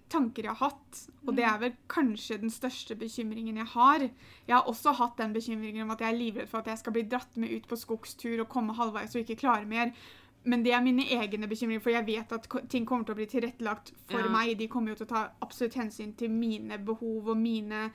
tanker 0.09 0.47
jeg 0.47 0.57
har 0.57 0.71
hatt. 0.71 1.01
Og 1.27 1.35
det 1.37 1.45
er 1.45 1.57
mm. 1.57 1.65
vel 1.65 1.75
kanskje 1.91 2.41
den 2.43 2.53
største 2.53 2.97
bekymringen 2.99 3.61
jeg 3.61 3.71
har. 3.75 4.07
Jeg 4.47 4.55
har 4.55 4.71
også 4.71 4.95
hatt 4.99 5.19
den 5.21 5.35
bekymringen 5.37 5.85
om 5.85 5.93
at 5.95 6.03
jeg 6.03 6.15
er 6.15 6.19
livredd 6.19 6.51
for 6.51 6.63
at 6.63 6.73
jeg 6.73 6.83
skal 6.83 6.97
bli 6.97 7.05
dratt 7.11 7.37
med 7.37 7.53
ut 7.53 7.69
på 7.69 7.79
skogstur 7.79 8.41
og 8.41 8.49
komme 8.53 8.77
halvveis 8.79 9.15
og 9.15 9.25
ikke 9.25 9.43
klare 9.45 9.69
mer. 9.69 9.93
Men 10.49 10.63
det 10.65 10.73
er 10.73 10.85
mine 10.85 11.05
egne 11.13 11.49
bekymringer, 11.51 11.83
for 11.83 11.93
jeg 11.93 12.07
vet 12.07 12.33
at 12.33 12.47
ting 12.71 12.87
kommer 12.89 13.05
til 13.05 13.17
å 13.17 13.19
bli 13.19 13.27
tilrettelagt 13.29 13.93
for 14.09 14.23
ja. 14.23 14.31
meg. 14.33 14.55
De 14.59 14.69
kommer 14.71 14.95
jo 14.95 15.01
til 15.01 15.09
å 15.09 15.13
ta 15.13 15.25
absolutt 15.45 15.77
hensyn 15.77 16.15
til 16.17 16.33
mine 16.33 16.79
behov 16.81 17.35
og 17.35 17.41
mine 17.41 17.89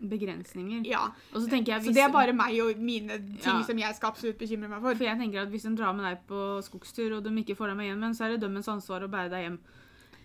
begrensninger. 0.00 0.82
Ja. 0.86 1.06
så, 1.32 1.44
jeg, 1.46 1.82
så 1.84 1.92
det 1.94 2.02
er 2.02 2.12
bare 2.12 2.34
meg 2.36 2.56
og 2.62 2.80
mine 2.82 3.18
ting 3.42 3.60
ja. 3.60 3.66
som 3.66 3.78
jeg 3.78 3.98
skal 3.98 4.12
absolutt 4.12 4.40
bekymre 4.40 4.70
meg 4.70 4.82
for. 4.82 4.98
For 4.98 5.08
jeg 5.08 5.20
tenker 5.20 5.44
at 5.44 5.52
Hvis 5.52 5.68
en 5.68 5.78
drar 5.78 5.94
med 5.96 6.06
deg 6.08 6.24
på 6.28 6.42
skogstur, 6.66 7.18
og 7.18 7.24
de 7.24 7.34
ikke 7.42 7.56
får 7.58 7.72
deg 7.72 7.80
med 7.80 7.90
hjem, 7.90 8.10
så 8.16 8.26
er 8.26 8.34
det 8.34 8.42
dømmens 8.44 8.70
ansvar 8.72 9.06
å 9.06 9.12
bære 9.12 9.32
deg 9.32 9.46
hjem. 9.48 9.62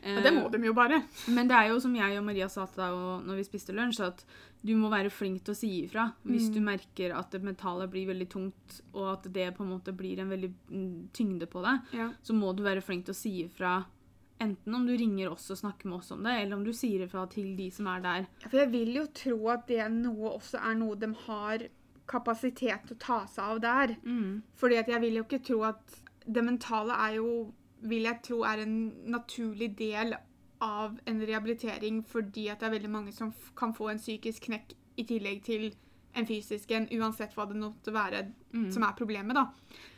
Ja, 0.07 0.21
det 0.21 0.31
må 0.35 0.45
eh, 0.45 0.51
de 0.53 0.69
jo 0.69 0.75
bare. 0.77 1.01
Men 1.33 1.49
det 1.49 1.57
er 1.57 1.71
jo 1.71 1.79
som 1.83 1.95
jeg 1.97 2.19
og 2.19 2.25
Maria 2.27 2.47
sa 2.51 2.67
til 2.69 2.83
deg 2.83 3.25
når 3.27 3.39
vi 3.39 3.47
spiste 3.47 3.75
lunsj, 3.75 4.03
at 4.05 4.23
du 4.65 4.73
må 4.77 4.89
være 4.91 5.11
flink 5.13 5.43
til 5.45 5.53
å 5.53 5.57
si 5.57 5.69
ifra 5.83 6.07
hvis 6.25 6.47
mm. 6.49 6.53
du 6.55 6.59
merker 6.65 7.13
at 7.15 7.33
det 7.33 7.43
mentale 7.45 7.85
blir 7.91 8.07
veldig 8.09 8.27
tungt, 8.31 8.79
og 8.95 9.11
at 9.15 9.27
det 9.33 9.51
på 9.57 9.65
en 9.65 9.73
måte 9.75 9.93
blir 9.95 10.21
en 10.21 10.31
veldig 10.33 10.49
mm, 10.69 10.95
tyngde 11.17 11.49
på 11.49 11.63
deg. 11.65 11.93
Ja. 11.97 12.09
Så 12.25 12.37
må 12.37 12.53
du 12.57 12.63
være 12.65 12.83
flink 12.85 13.07
til 13.07 13.15
å 13.15 13.19
si 13.19 13.33
ifra. 13.45 13.79
Enten 14.43 14.75
om 14.77 14.85
du 14.85 14.93
ringer 14.93 15.31
oss 15.31 15.47
og 15.53 15.57
snakker 15.57 15.89
med 15.89 15.97
oss 15.99 16.11
om 16.13 16.21
det, 16.25 16.35
eller 16.41 16.59
om 16.59 16.65
du 16.65 16.73
sier 16.75 17.05
ifra 17.05 17.25
til 17.31 17.55
de 17.57 17.71
som 17.73 17.89
er 17.89 18.03
der. 18.03 18.27
For 18.45 18.59
jeg 18.61 18.71
vil 18.73 18.91
jo 18.99 19.05
tro 19.17 19.37
at 19.53 19.65
det 19.69 19.87
noe 19.95 20.35
også 20.35 20.61
er 20.61 20.77
noe 20.77 20.99
de 20.99 21.09
har 21.25 21.65
kapasitet 22.07 22.85
til 22.87 22.95
å 22.95 23.01
ta 23.01 23.21
seg 23.31 23.55
av 23.55 23.63
der. 23.63 23.95
Mm. 24.05 24.43
Fordi 24.57 24.77
at 24.79 24.91
jeg 24.93 25.03
vil 25.03 25.19
jo 25.19 25.25
ikke 25.25 25.43
tro 25.49 25.63
at 25.67 25.97
det 26.27 26.43
mentale 26.43 26.95
er 27.07 27.17
jo 27.17 27.31
vil 27.87 28.07
jeg 28.07 28.23
tro 28.25 28.41
er 28.47 28.63
en 28.63 28.77
naturlig 29.13 29.71
del 29.77 30.15
av 30.65 30.95
en 31.05 31.19
rehabilitering 31.21 31.99
fordi 32.09 32.47
at 32.49 32.61
det 32.61 32.69
er 32.69 32.73
veldig 32.73 32.89
mange 32.89 33.11
som 33.13 33.33
kan 33.57 33.75
få 33.77 33.91
en 33.91 34.01
psykisk 34.01 34.47
knekk 34.47 34.73
i 34.97 35.05
tillegg 35.05 35.43
til 35.45 35.67
en 36.17 36.25
fysisk 36.25 36.71
en, 36.73 36.87
uansett 36.97 37.35
hva 37.37 37.45
det 37.45 37.59
måtte 37.61 37.93
være 37.93 38.23
mm. 38.49 38.69
som 38.73 38.85
er 38.87 38.95
problemet. 38.97 39.37
da. 39.37 39.45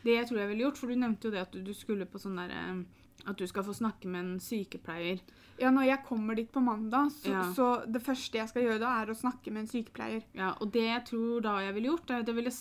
Det 0.04 0.18
tror 0.28 0.42
jeg 0.42 0.50
ville 0.50 0.66
gjort, 0.66 0.80
for 0.80 0.92
du 0.92 1.00
nevnte 1.00 1.28
jo 1.28 1.34
det 1.34 1.44
at 1.46 1.54
du, 1.54 1.62
du 1.64 1.72
skulle 1.76 2.08
på 2.08 2.20
sånn 2.20 2.36
derre 2.36 2.58
eh, 2.60 2.82
at 3.26 3.38
du 3.38 3.46
skal 3.48 3.66
få 3.66 3.74
snakke 3.76 4.08
med 4.08 4.20
en 4.24 4.40
sykepleier. 4.42 5.20
Ja, 5.60 5.70
når 5.74 5.90
jeg 5.90 6.04
kommer 6.06 6.38
dit 6.38 6.48
på 6.52 6.62
mandag, 6.64 7.10
så, 7.12 7.32
ja. 7.34 7.44
så, 7.56 7.68
det 7.86 8.02
første 8.04 8.40
jeg 8.40 8.48
skal 8.48 8.64
gjøre 8.64 8.80
da, 8.80 8.94
er 9.02 9.12
å 9.12 9.18
snakke 9.18 9.52
med 9.52 9.66
en 9.66 9.70
sykepleier. 9.70 10.24
Ja, 10.36 10.54
Og 10.60 10.72
det 10.72 10.86
jeg 10.86 11.04
tror 11.10 11.44
da 11.44 11.58
jeg 11.66 11.76
ville 11.76 11.92
gjort, 11.92 12.10
er 12.10 12.24
at 12.24 12.32
jeg 12.32 12.38
ville 12.38 12.54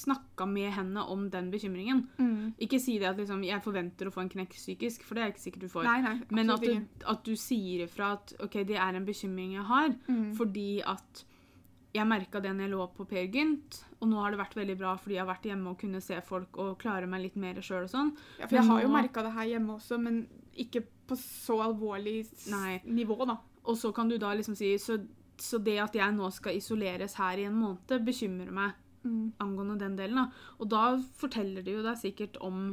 snakka 0.00 0.46
med 0.48 0.70
henne 0.72 1.02
om 1.12 1.26
den 1.30 1.50
bekymringen. 1.52 2.06
Mm. 2.16 2.52
Ikke 2.64 2.80
si 2.80 2.96
det 3.00 3.10
at 3.10 3.18
liksom, 3.20 3.42
jeg 3.44 3.60
forventer 3.64 4.08
å 4.08 4.14
få 4.14 4.24
en 4.24 4.32
knekk 4.32 4.54
psykisk, 4.56 5.04
for 5.04 5.16
det 5.16 5.22
er 5.22 5.28
jeg 5.28 5.36
ikke 5.36 5.46
sikkert 5.46 5.66
du 5.66 5.72
får. 5.74 5.88
Nei, 5.88 5.98
nei, 6.06 6.14
Men 6.32 6.54
at 6.54 6.64
du, 6.64 7.02
at 7.12 7.26
du, 7.26 7.34
sier 7.40 7.84
ifra 7.84 8.14
at 8.16 8.32
OK, 8.40 8.62
det 8.68 8.78
er 8.80 8.96
en 8.96 9.08
bekymring 9.08 9.58
jeg 9.58 9.66
har, 9.68 9.92
mm. 10.08 10.30
fordi 10.40 10.70
at 10.88 11.24
jeg 11.94 12.06
merka 12.06 12.40
det 12.42 12.52
når 12.54 12.66
jeg 12.66 12.72
lå 12.72 12.84
på 12.94 13.06
Per 13.10 13.30
Gynt, 13.34 13.80
og 13.98 14.10
nå 14.10 14.18
har 14.22 14.32
det 14.32 14.40
vært 14.40 14.56
veldig 14.60 14.76
bra 14.78 14.94
fordi 15.00 15.16
jeg 15.16 15.24
har 15.24 15.30
vært 15.30 15.48
hjemme 15.50 15.72
og 15.72 15.80
kunne 15.80 16.02
se 16.04 16.18
folk 16.26 16.58
og 16.62 16.76
klare 16.80 17.08
meg 17.10 17.24
litt 17.24 17.38
mer 17.40 17.58
sjøl 17.64 17.86
og 17.88 17.92
sånn. 17.92 18.12
Ja, 18.38 18.46
for 18.46 18.58
jeg 18.60 18.68
har 18.68 18.84
jo 18.84 18.92
merka 18.94 19.24
det 19.26 19.32
her 19.34 19.48
hjemme 19.54 19.74
også, 19.78 19.98
men 20.02 20.20
ikke 20.60 20.84
på 21.10 21.18
så 21.18 21.58
alvorlig 21.64 22.20
Nei. 22.52 22.78
nivå, 22.86 23.18
da. 23.26 23.40
Og 23.66 23.78
så 23.78 23.90
kan 23.94 24.10
du 24.10 24.16
da 24.22 24.30
liksom 24.36 24.54
si 24.58 24.70
så, 24.78 25.00
så 25.40 25.58
det 25.62 25.78
at 25.82 25.98
jeg 25.98 26.14
nå 26.14 26.30
skal 26.34 26.58
isoleres 26.58 27.18
her 27.18 27.42
i 27.42 27.48
en 27.48 27.58
måned, 27.58 28.06
bekymrer 28.06 28.54
meg 28.54 28.78
mm. 29.02 29.32
angående 29.42 29.80
den 29.82 29.98
delen. 29.98 30.22
Da. 30.22 30.54
Og 30.62 30.70
da 30.70 30.84
forteller 31.20 31.66
de 31.66 31.76
jo 31.78 31.84
deg 31.86 31.98
sikkert 32.00 32.38
om 32.46 32.70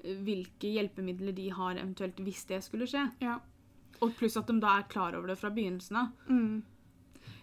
eh, 0.00 0.16
hvilke 0.24 0.72
hjelpemidler 0.72 1.36
de 1.36 1.50
har 1.54 1.76
eventuelt 1.76 2.20
hvis 2.24 2.46
det 2.48 2.62
skulle 2.66 2.88
skje. 2.90 3.06
Ja. 3.24 3.38
Og 4.00 4.16
pluss 4.16 4.38
at 4.40 4.48
de 4.48 4.56
da 4.62 4.78
er 4.78 4.88
klar 4.88 5.16
over 5.18 5.32
det 5.32 5.40
fra 5.40 5.52
begynnelsen 5.52 6.00
av. 6.00 6.12
Mm. 6.30 6.62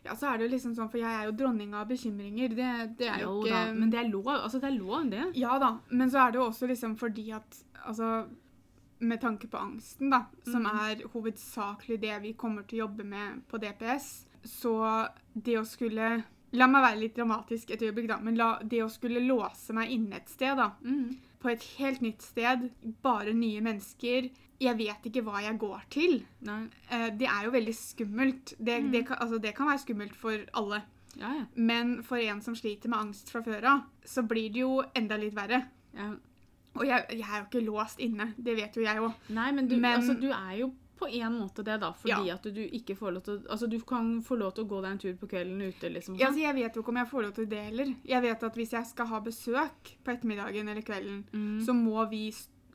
Ja, 0.08 0.16
så 0.18 0.32
er 0.32 0.40
det 0.40 0.48
jo 0.48 0.54
liksom 0.56 0.74
sånn, 0.78 0.90
for 0.92 1.02
jeg 1.02 1.12
er 1.12 1.28
jo 1.28 1.36
dronning 1.38 1.76
av 1.78 1.88
bekymringer. 1.90 2.56
Det, 2.56 2.74
det 3.02 3.10
er 3.12 3.24
jo, 3.26 3.38
jo 3.42 3.46
ikke 3.46 3.56
da, 3.56 3.78
Men 3.78 3.94
det 3.94 4.02
er 4.02 4.12
lov, 4.12 4.30
altså 4.34 4.62
det 4.64 4.72
er 4.72 4.78
lov, 4.80 5.08
det. 5.12 5.24
Ja 5.38 5.58
da, 5.62 5.74
men 5.92 6.12
så 6.14 6.24
er 6.24 6.34
det 6.34 6.42
jo 6.42 6.48
også 6.48 6.70
liksom 6.72 6.96
fordi 7.00 7.32
at 7.38 7.60
altså 7.84 8.12
med 9.00 9.22
tanke 9.22 9.48
på 9.48 9.60
angsten, 9.62 10.10
da, 10.10 10.24
som 10.48 10.66
mm. 10.66 10.80
er 10.88 11.04
hovedsakelig 11.14 12.00
det 12.02 12.16
vi 12.24 12.34
kommer 12.40 12.66
til 12.66 12.80
å 12.80 12.88
jobbe 12.88 13.06
med 13.06 13.44
på 13.50 13.60
DPS, 13.62 14.08
så 14.48 14.74
det 15.34 15.60
å 15.60 15.68
skulle 15.68 16.18
La 16.56 16.64
meg 16.72 16.80
være 16.80 17.00
litt 17.02 17.18
dramatisk 17.18 17.74
et 17.76 17.82
øyeblikk, 17.84 18.06
da. 18.08 18.16
Men 18.24 18.38
la, 18.40 18.46
det 18.64 18.80
å 18.80 18.88
skulle 18.88 19.20
låse 19.20 19.74
meg 19.76 19.92
inne 19.92 20.22
et 20.22 20.30
sted, 20.32 20.56
da. 20.56 20.70
Mm. 20.80 21.18
På 21.44 21.52
et 21.52 21.66
helt 21.76 22.00
nytt 22.06 22.24
sted, 22.24 22.70
bare 23.04 23.34
nye 23.36 23.60
mennesker. 23.66 24.30
Jeg 24.62 24.78
vet 24.80 25.10
ikke 25.10 25.22
hva 25.26 25.42
jeg 25.46 25.58
går 25.62 25.82
til. 25.94 26.20
Uh, 26.48 27.10
det 27.18 27.28
er 27.30 27.48
jo 27.48 27.54
veldig 27.54 27.76
skummelt. 27.78 28.56
Det, 28.58 28.80
mm. 28.84 28.92
det, 28.94 29.04
kan, 29.10 29.20
altså, 29.22 29.42
det, 29.44 29.54
kan, 29.58 29.70
være 29.70 29.84
skummelt 29.84 30.16
for 30.18 30.48
alle. 30.58 30.82
Ja, 31.18 31.34
ja. 31.34 31.44
Men 31.56 32.00
for 32.06 32.22
en 32.22 32.42
som 32.46 32.56
sliter 32.58 32.90
med 32.94 33.00
angst 33.08 33.32
fra 33.34 33.44
før 33.46 33.70
av, 33.74 33.86
så 34.06 34.26
blir 34.26 34.50
det 34.54 34.66
jo 34.66 34.82
enda 34.98 35.18
litt 35.22 35.38
verre. 35.38 35.64
Ja. 35.98 36.12
Og 36.78 36.86
jeg, 36.86 37.06
jeg, 37.10 37.26
er 37.26 37.40
jo 37.40 37.46
ikke 37.48 37.64
låst 37.66 38.02
inne, 38.04 38.32
det 38.38 38.54
vet 38.58 38.76
jo 38.78 38.84
jeg 38.86 39.02
òg. 39.02 39.24
Nei, 39.34 39.48
men 39.56 39.70
du, 39.70 39.80
men 39.82 39.98
altså, 39.98 40.14
du 40.18 40.30
er 40.30 40.60
jo 40.60 40.74
på 40.98 41.08
en 41.08 41.34
måte 41.38 41.64
det, 41.66 41.78
da, 41.82 41.92
fordi 41.94 42.32
at 42.34 42.46
du 42.54 42.62
ikke 42.64 42.96
får 42.98 43.12
lov 43.14 43.24
til 43.26 43.40
Altså, 43.54 43.68
du 43.70 43.78
kan 43.86 44.16
få 44.26 44.38
lov 44.40 44.56
til 44.58 44.66
å 44.66 44.70
gå 44.72 44.82
deg 44.82 44.96
en 44.96 45.02
tur 45.04 45.16
på 45.22 45.30
kvelden 45.30 45.62
ute, 45.62 45.92
liksom. 45.94 46.18
Ja, 46.18 46.32
altså, 46.32 46.42
jeg 46.42 46.58
vet 46.58 46.78
jo 46.78 46.84
ikke 46.84 46.94
om 46.94 47.02
jeg 47.02 47.12
får 47.12 47.26
lov 47.28 47.34
til 47.38 47.50
det 47.52 47.64
heller. 47.70 47.94
Jeg 48.14 48.26
vet 48.26 48.46
at 48.50 48.60
hvis 48.62 48.74
jeg 48.74 48.90
skal 48.90 49.10
ha 49.12 49.22
besøk 49.26 49.92
på 50.04 50.14
ettermiddagen 50.14 50.72
eller 50.74 50.86
kvelden, 50.86 51.20
mm. 51.32 51.60
så 51.68 51.76
må 51.78 52.06
vi 52.12 52.24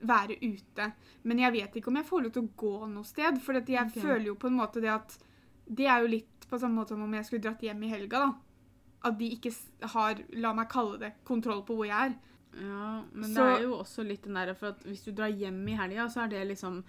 være 0.02 0.38
ute. 0.42 0.88
Men 1.28 1.42
jeg 1.44 1.54
vet 1.54 1.76
ikke 1.78 1.92
om 1.92 1.98
jeg 2.00 2.08
får 2.08 2.24
lov 2.24 2.34
til 2.34 2.46
å 2.46 2.54
gå 2.62 2.74
noe 2.90 3.08
sted, 3.08 3.38
for 3.42 3.58
jeg 3.60 3.86
okay. 3.86 4.02
føler 4.02 4.30
jo 4.32 4.38
på 4.40 4.50
en 4.50 4.58
måte 4.58 4.82
det 4.82 4.92
at 4.92 5.18
Det 5.62 5.86
er 5.86 6.02
jo 6.02 6.10
litt 6.10 6.46
på 6.50 6.58
samme 6.58 6.82
måte 6.82 6.92
som 6.92 7.04
om 7.04 7.14
jeg 7.14 7.24
skulle 7.24 7.44
dratt 7.44 7.62
hjem 7.64 7.84
i 7.86 7.92
helga, 7.92 8.26
da. 8.26 8.32
At 9.08 9.16
de 9.18 9.28
ikke 9.34 9.52
har, 9.94 10.18
la 10.42 10.52
meg 10.54 10.68
kalle 10.70 10.98
det, 11.00 11.12
kontroll 11.24 11.62
på 11.66 11.78
hvor 11.78 11.88
jeg 11.88 12.10
er. 12.10 12.16
Ja, 12.52 12.88
men 13.12 13.30
så, 13.30 13.46
det 13.46 13.62
er 13.62 13.62
jo 13.64 13.78
også 13.78 14.04
litt 14.04 14.26
den 14.26 14.36
derre 14.36 14.52
For 14.52 14.74
at 14.74 14.82
hvis 14.84 15.06
du 15.06 15.14
drar 15.16 15.32
hjem 15.32 15.62
i 15.72 15.76
helga, 15.78 16.04
så 16.12 16.26
er 16.26 16.34
det 16.34 16.42
liksom 16.50 16.82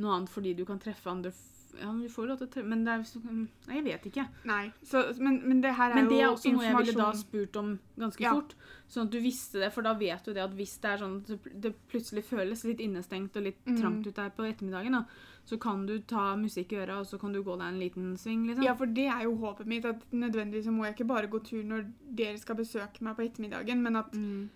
noe 0.00 0.14
annet 0.16 0.32
fordi 0.32 0.54
du 0.56 0.62
kan 0.64 0.80
treffe 0.80 1.10
andre 1.12 1.32
ja, 1.78 1.90
du 1.94 2.08
får 2.10 2.28
lov 2.30 2.40
til 2.40 2.48
å 2.48 2.50
treffe 2.54 2.70
Men 2.70 2.82
det 2.86 2.94
er 2.94 3.30
Nei, 3.30 3.76
jeg 3.76 3.84
vet 3.86 4.06
ikke. 4.10 4.26
Nei, 4.48 4.62
så, 4.82 5.04
men, 5.22 5.40
men, 5.44 5.62
det 5.64 5.72
her 5.78 5.92
er 5.92 5.98
men 6.00 6.10
det 6.10 6.18
er 6.18 6.26
jo 6.26 6.34
også 6.34 6.52
noe 6.54 6.66
jeg 6.66 6.78
ville 6.80 6.96
da 6.98 7.08
spurt 7.18 7.58
om 7.60 7.72
ganske 8.00 8.24
ja. 8.24 8.34
fort. 8.36 8.54
Sånn 8.90 9.06
at 9.06 9.14
du 9.14 9.18
visste 9.22 9.62
det, 9.62 9.70
for 9.74 9.86
da 9.86 9.94
vet 9.98 10.26
du 10.26 10.34
det 10.34 10.44
at 10.44 10.54
hvis 10.58 10.76
det 10.82 10.92
er 10.92 11.02
sånn 11.04 11.18
at 11.20 11.50
det 11.66 11.74
plutselig 11.92 12.24
føles 12.26 12.64
litt 12.66 12.82
innestengt 12.82 13.38
og 13.38 13.46
litt 13.46 13.60
mm. 13.66 13.76
trangt 13.78 14.08
ut 14.08 14.16
der 14.16 14.32
på 14.34 14.46
ettermiddagen, 14.48 14.98
da, 14.98 15.04
så 15.46 15.58
kan 15.62 15.84
du 15.86 15.96
ta 16.10 16.32
musikk 16.38 16.74
i 16.74 16.80
øra, 16.82 17.00
og 17.02 17.08
så 17.08 17.18
kan 17.22 17.34
du 17.34 17.42
gå 17.46 17.54
deg 17.54 17.66
en 17.68 17.82
liten 17.82 18.14
sving, 18.20 18.48
liksom. 18.48 18.66
Ja, 18.66 18.76
for 18.78 18.90
det 18.90 19.06
er 19.12 19.26
jo 19.28 19.36
håpet 19.40 19.70
mitt, 19.70 19.86
at 19.86 20.02
nødvendigvis 20.10 20.70
må 20.74 20.88
jeg 20.88 20.98
ikke 20.98 21.10
bare 21.12 21.30
gå 21.30 21.42
tur 21.46 21.62
når 21.66 21.86
dere 22.18 22.38
skal 22.42 22.58
besøke 22.58 23.06
meg 23.06 23.18
på 23.18 23.28
ettermiddagen, 23.28 23.84
men 23.84 24.02
at 24.02 24.16
mm 24.16 24.48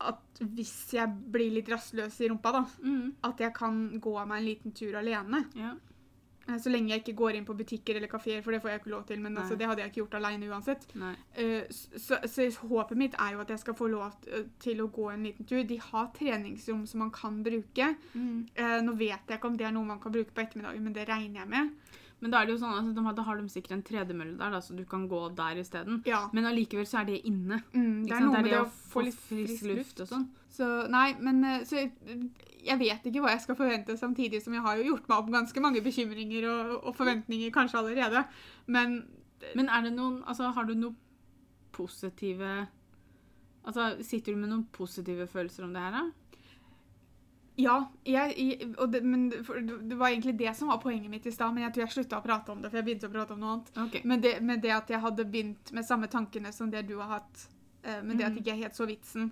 at 0.00 0.40
hvis 0.56 0.72
jeg 0.96 1.12
blir 1.32 1.52
litt 1.54 1.68
rastløs 1.70 2.18
i 2.24 2.30
rumpa, 2.30 2.52
da, 2.54 2.62
mm. 2.80 3.06
at 3.28 3.42
jeg 3.44 3.52
kan 3.56 3.80
gå 4.00 4.14
meg 4.22 4.38
en 4.38 4.46
liten 4.46 4.74
tur 4.76 4.96
alene. 5.00 5.44
Ja. 5.58 5.74
Eh, 6.50 6.58
så 6.62 6.72
lenge 6.72 6.92
jeg 6.92 7.04
ikke 7.04 7.16
går 7.20 7.38
inn 7.38 7.46
på 7.48 7.56
butikker 7.58 7.98
eller 7.98 8.10
kafeer, 8.10 8.42
for 8.42 8.54
det 8.54 8.60
får 8.62 8.72
jeg 8.72 8.82
ikke 8.82 8.92
lov 8.94 9.06
til. 9.08 9.22
Men 9.22 9.38
altså, 9.38 9.56
det 9.58 9.68
hadde 9.68 9.84
jeg 9.84 9.92
ikke 9.92 10.02
gjort 10.02 10.18
alene 10.20 10.50
uansett. 10.50 10.86
Uh, 10.96 11.62
så, 11.70 12.20
så, 12.26 12.48
håpet 12.70 13.00
mitt 13.00 13.16
er 13.18 13.36
jo 13.36 13.44
at 13.44 13.54
jeg 13.54 13.62
skal 13.62 13.78
få 13.78 13.90
lov 13.92 14.18
til 14.62 14.82
å 14.82 14.90
gå 14.92 15.08
en 15.12 15.24
liten 15.28 15.48
tur. 15.48 15.62
De 15.66 15.80
har 15.90 16.12
treningsrom 16.16 16.84
som 16.90 17.04
man 17.04 17.14
kan 17.14 17.40
bruke. 17.46 17.94
Mm. 18.12 18.46
Nå 18.86 18.94
vet 18.98 19.30
jeg 19.30 19.38
ikke 19.38 19.50
om 19.50 19.58
det 19.58 19.68
er 19.68 19.74
noe 19.74 19.88
man 19.88 20.00
kan 20.02 20.14
bruke 20.14 20.34
på 20.34 20.44
ettermiddagen, 20.44 20.84
men 20.84 20.96
det 20.96 21.08
regner 21.08 21.42
jeg 21.42 21.50
med. 21.50 21.98
Men 22.20 22.32
da 22.32 22.40
er 22.40 22.48
det 22.48 22.52
jo 22.54 22.60
sånn, 22.60 22.74
altså, 22.76 22.92
de, 22.96 23.12
da 23.16 23.22
har 23.24 23.38
de 23.40 23.48
sikkert 23.48 23.72
en 23.78 23.82
tredemølle 23.86 24.36
der, 24.36 24.50
da, 24.52 24.60
så 24.60 24.74
du 24.76 24.82
kan 24.88 25.06
gå 25.08 25.20
der 25.38 25.60
isteden. 25.62 26.02
Ja. 26.08 26.26
Men 26.36 26.48
allikevel 26.50 26.84
så 26.88 27.00
er 27.00 27.08
det 27.08 27.20
inne. 27.28 27.62
Mm, 27.72 28.02
det 28.04 28.12
er 28.12 28.26
noe 28.26 28.34
det 28.34 28.40
er 28.40 28.44
med 28.44 28.52
det 28.52 28.60
å 28.60 28.66
få 28.92 29.04
litt 29.06 29.22
frisk 29.28 29.64
luft. 29.70 30.02
og 30.04 30.10
sånn. 30.10 30.26
Så 30.52 30.68
nei, 30.92 31.06
men 31.22 31.40
eh, 31.48 31.62
så 31.64 31.80
jeg 31.80 32.76
vet 32.80 33.06
ikke 33.08 33.22
hva 33.24 33.32
jeg 33.32 33.44
skal 33.46 33.56
forvente, 33.56 33.96
samtidig 33.96 34.42
som 34.44 34.52
jeg 34.52 34.64
har 34.66 34.76
jo 34.76 34.90
gjort 34.90 35.08
meg 35.08 35.16
opp 35.16 35.30
ganske 35.32 35.62
mange 35.64 35.80
bekymringer 35.84 36.48
og, 36.50 36.74
og 36.90 36.96
forventninger 36.98 37.54
kanskje 37.54 37.80
allerede. 37.80 38.26
Men 38.66 39.00
Men 39.56 39.70
er 39.72 39.86
det 39.86 39.94
noen 39.96 40.18
Altså, 40.28 40.50
har 40.52 40.66
du 40.68 40.74
noe 40.76 40.92
positive 41.72 42.66
Altså, 43.64 43.94
sitter 44.04 44.34
du 44.34 44.40
med 44.42 44.50
noen 44.50 44.66
positive 44.72 45.26
følelser 45.26 45.64
om 45.64 45.72
det 45.72 45.80
her, 45.80 45.92
da? 45.96 46.02
Ja, 47.60 47.76
jeg, 48.08 48.58
det, 48.88 49.00
men 49.04 49.28
det 49.30 49.98
var 49.98 50.08
egentlig 50.08 50.34
det 50.38 50.54
som 50.56 50.72
var 50.72 50.80
poenget 50.82 51.10
mitt 51.12 51.26
i 51.26 51.32
stad. 51.34 51.54
Men 51.54 51.66
jeg 51.66 51.76
tror 51.76 51.84
jeg 51.84 51.94
slutta 51.96 52.20
å 52.20 52.24
prate 52.24 52.54
om 52.54 52.62
det, 52.62 52.70
for 52.72 52.80
jeg 52.80 52.88
begynte 52.88 53.10
å 53.10 53.14
prate 53.14 53.36
om 53.36 53.40
noe 53.42 53.54
annet. 53.56 53.70
Okay. 53.86 54.02
Men 54.04 54.24
det, 54.24 54.34
med 54.40 54.64
det 54.64 54.74
at 54.76 54.92
jeg 54.92 55.02
hadde 55.04 55.28
begynt 55.28 55.72
med 55.76 55.86
samme 55.86 56.10
tankene 56.10 56.52
som 56.56 56.72
det 56.72 56.86
du 56.88 56.96
har 57.00 57.16
hatt, 57.18 57.46
uh, 57.86 58.00
men 58.02 58.16
det 58.16 58.26
at 58.26 58.34
jeg 58.34 58.44
ikke 58.44 58.54
er 58.56 58.62
helt 58.64 58.78
så 58.78 58.88
vitsen. 58.88 59.30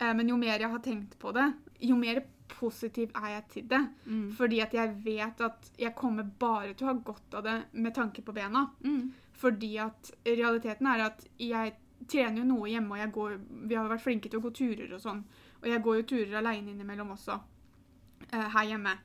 Uh, 0.00 0.12
men 0.16 0.32
jo 0.32 0.38
mer 0.40 0.56
jeg 0.56 0.72
har 0.72 0.84
tenkt 0.84 1.18
på 1.20 1.34
det, 1.36 1.48
jo 1.84 1.98
mer 2.00 2.22
positiv 2.50 3.12
er 3.14 3.36
jeg 3.36 3.44
til 3.54 3.68
det. 3.70 3.82
Mm. 4.06 4.24
Fordi 4.38 4.62
at 4.64 4.74
jeg 4.74 4.96
vet 5.04 5.44
at 5.46 5.70
jeg 5.78 5.94
kommer 5.98 6.26
bare 6.40 6.74
til 6.74 6.88
å 6.88 6.92
ha 6.92 6.96
godt 7.10 7.38
av 7.38 7.46
det 7.46 7.58
med 7.72 7.94
tanke 7.96 8.24
på 8.26 8.34
bena. 8.36 8.66
Mm. 8.84 9.10
Fordi 9.40 9.76
at 9.80 10.10
realiteten 10.26 10.90
er 10.90 11.06
at 11.06 11.24
jeg 11.40 11.76
trener 12.10 12.42
jo 12.42 12.48
noe 12.48 12.70
hjemme, 12.70 12.96
og 12.96 13.14
går, 13.14 13.38
vi 13.68 13.76
har 13.76 13.86
jo 13.86 13.92
vært 13.92 14.04
flinke 14.04 14.30
til 14.30 14.40
å 14.40 14.44
gå 14.44 14.52
turer 14.56 14.92
og 14.96 15.02
sånn. 15.02 15.22
Og 15.62 15.68
jeg 15.68 15.82
går 15.84 16.00
jo 16.00 16.08
turer 16.14 16.38
aleine 16.40 16.72
innimellom 16.72 17.14
også, 17.16 17.38
uh, 18.32 18.48
her 18.56 18.68
hjemme. 18.72 18.96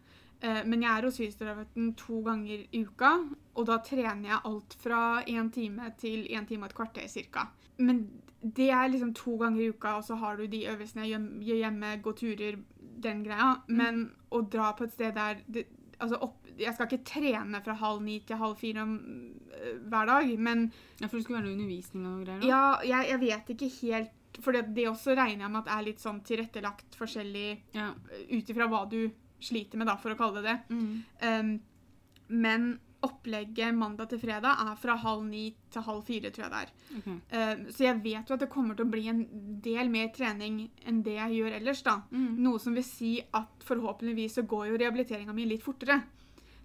Uh, 0.44 0.62
men 0.68 0.84
jeg 0.84 0.92
er 0.92 1.08
hos 1.08 1.18
fysioterapeuten 1.18 1.94
to 2.00 2.22
ganger 2.26 2.66
i 2.72 2.84
uka, 2.86 3.12
og 3.56 3.68
da 3.68 3.80
trener 3.84 4.30
jeg 4.30 4.44
alt 4.52 4.78
fra 4.84 5.02
én 5.24 5.52
time 5.52 5.92
til 6.00 6.28
én 6.30 6.48
time 6.48 6.68
og 6.68 6.72
et 6.72 6.78
kvarter 6.78 7.08
ca. 7.32 7.48
Men 7.78 8.06
det 8.56 8.70
er 8.70 8.88
liksom 8.88 9.14
to 9.14 9.38
ganger 9.42 9.62
i 9.62 9.70
uka, 9.70 9.96
og 9.98 10.04
så 10.04 10.16
har 10.16 10.38
du 10.38 10.46
de 10.46 10.66
øvelsene 10.70 11.08
jeg 11.08 11.22
gjør 11.48 11.64
hjemme, 11.64 11.96
gå 12.04 12.12
turer, 12.12 12.60
den 13.04 13.24
greia. 13.24 13.56
Mm. 13.68 13.78
Men 13.78 14.04
å 14.32 14.42
dra 14.42 14.72
på 14.78 14.86
et 14.86 14.94
sted 14.94 15.16
der 15.16 15.42
det, 15.48 15.66
altså 16.00 16.20
opp, 16.22 16.42
Jeg 16.56 16.72
skal 16.74 16.88
ikke 16.88 17.04
trene 17.04 17.60
fra 17.64 17.74
halv 17.76 18.00
ni 18.04 18.20
til 18.24 18.38
halv 18.40 18.56
fire 18.56 18.84
om, 18.86 18.94
uh, 19.52 19.88
hver 19.90 20.06
dag, 20.06 20.40
men 20.40 20.72
Ja, 21.02 21.08
For 21.08 21.18
det 21.18 21.24
skulle 21.24 21.42
være 21.42 21.50
noe 21.50 21.58
undervisning 21.58 22.06
og 22.08 22.22
greier? 22.26 22.40
Da? 22.40 22.48
Ja, 22.48 22.76
jeg, 22.86 23.10
jeg 23.10 23.20
vet 23.20 23.50
ikke 23.50 23.72
helt 23.82 24.14
for 24.42 24.56
det, 24.56 24.68
det, 24.76 24.88
også 24.90 25.16
regner 25.16 25.46
jeg 25.46 25.54
med 25.54 25.62
at 25.64 25.72
er 25.76 25.86
litt 25.88 26.02
sånn 26.04 26.24
tilrettelagt 26.26 26.98
forskjellig 27.00 27.50
ja. 27.76 27.92
ut 28.32 28.50
ifra 28.52 28.68
hva 28.72 28.84
du 28.90 29.00
sliter 29.44 29.80
med, 29.80 29.90
da, 29.90 29.98
for 30.02 30.16
å 30.16 30.20
kalle 30.20 30.42
det 30.42 30.52
det. 30.52 30.76
Mm. 30.76 30.92
Um, 31.22 31.56
men 32.42 32.68
opplegget 33.06 33.76
mandag 33.78 34.10
til 34.10 34.22
fredag 34.24 34.62
er 34.64 34.78
fra 34.82 34.96
halv 34.98 35.26
ni 35.28 35.44
til 35.74 35.84
halv 35.86 36.02
fire, 36.08 36.32
tror 36.34 36.46
jeg 36.46 36.54
det 36.54 36.62
er. 36.64 36.72
Okay. 37.00 37.18
Uh, 37.36 37.68
så 37.76 37.86
jeg 37.86 38.02
vet 38.06 38.32
jo 38.32 38.38
at 38.38 38.46
det 38.46 38.52
kommer 38.54 38.78
til 38.78 38.88
å 38.88 38.94
bli 38.96 39.06
en 39.12 39.22
del 39.66 39.92
mer 39.94 40.10
trening 40.16 40.64
enn 40.88 41.04
det 41.06 41.20
jeg 41.20 41.40
gjør 41.40 41.60
ellers. 41.60 41.84
da. 41.86 42.00
Mm. 42.10 42.32
Noe 42.48 42.62
som 42.62 42.78
vil 42.78 42.88
si 42.88 43.14
at 43.22 43.68
forhåpentligvis 43.68 44.40
så 44.40 44.46
går 44.50 44.72
jo 44.72 44.82
rehabiliteringa 44.82 45.36
mi 45.38 45.48
litt 45.50 45.66
fortere. 45.66 46.02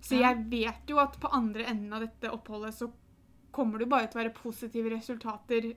Så 0.01 0.17
ja. 0.17 0.31
jeg 0.31 0.47
vet 0.55 0.89
jo 0.89 1.01
at 1.03 1.19
på 1.21 1.29
andre 1.37 1.67
enden 1.69 1.93
av 1.93 2.07
dette 2.07 2.33
oppholdet 2.33 2.79
så 2.79 2.89
kommer 3.53 3.79
det 3.79 3.89
jo 3.89 3.93
bare 3.93 4.09
til 4.09 4.21
å 4.21 4.23
være 4.23 4.37
positive 4.37 4.93
resultater 4.95 5.73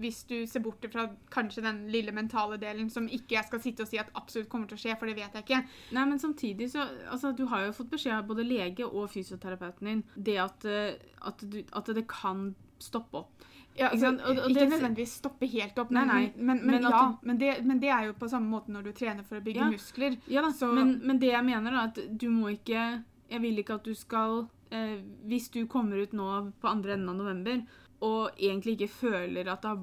hvis 0.00 0.22
du 0.28 0.36
ser 0.46 0.62
bort 0.64 0.84
fra 0.92 1.06
kanskje 1.32 1.64
den 1.64 1.82
lille 1.92 2.12
mentale 2.16 2.58
delen 2.60 2.90
som 2.92 3.08
ikke 3.08 3.36
jeg 3.38 3.48
skal 3.48 3.62
sitte 3.64 3.84
og 3.84 3.90
si 3.90 4.00
at 4.00 4.10
absolutt 4.18 4.50
kommer 4.52 4.70
til 4.70 4.78
å 4.78 4.82
skje, 4.84 4.96
for 5.00 5.10
det 5.10 5.16
vet 5.18 5.36
jeg 5.36 5.46
ikke. 5.46 5.62
Nei, 5.96 6.06
men 6.06 6.22
samtidig 6.22 6.70
så 6.72 6.86
altså, 7.10 7.32
Du 7.36 7.46
har 7.50 7.66
jo 7.66 7.76
fått 7.76 7.92
beskjed 7.92 8.16
av 8.18 8.26
både 8.28 8.46
lege 8.46 8.86
og 8.86 9.10
fysioterapeuten 9.12 9.90
din 9.90 10.02
det 10.14 10.36
at, 10.42 10.66
eh, 10.68 10.98
at, 11.26 11.42
du, 11.42 11.62
at 11.76 11.94
det 11.96 12.06
kan 12.10 12.50
stoppe 12.80 13.24
opp. 13.24 13.46
Ja, 13.78 13.88
altså, 13.88 14.10
og, 14.12 14.38
og 14.44 14.50
ikke 14.50 14.66
nødvendigvis 14.68 15.12
stoppe 15.20 15.46
helt 15.48 15.78
opp, 15.78 15.92
nei, 15.94 16.02
nei. 16.08 16.22
Men, 16.36 16.58
men, 16.66 16.80
men, 16.82 16.86
ja, 16.90 17.02
det, 17.22 17.52
men, 17.64 17.80
det, 17.80 17.90
er 17.94 18.08
jo 18.08 18.16
på 18.18 18.28
samme 18.28 18.50
måte 18.50 18.72
når 18.74 18.88
du 18.88 18.92
trener 18.96 19.26
for 19.26 19.38
å 19.38 19.44
bygge 19.44 19.62
ja, 19.62 19.68
muskler. 19.70 20.16
Ja 20.28 20.42
men, 20.74 21.20
det 21.22 21.30
jeg 21.30 21.46
mener, 21.46 21.76
er 21.76 21.92
at 21.92 22.00
du 22.10 22.28
må 22.32 22.54
ikke 22.56 23.02
Jeg 23.30 23.42
vil 23.44 23.62
ikke 23.62 23.78
at 23.78 23.86
du 23.86 23.94
skal 23.94 24.42
eh, 24.74 24.98
Hvis 25.30 25.48
du 25.54 25.62
kommer 25.70 26.02
ut 26.02 26.12
nå 26.12 26.26
på 26.60 26.68
andre 26.68 26.96
enden 26.96 27.12
av 27.12 27.20
november 27.22 27.62
og 28.06 28.38
egentlig 28.38 28.76
ikke 28.78 28.92
føler 28.94 29.50
at 29.52 29.64
det 29.64 29.72
har, 29.72 29.80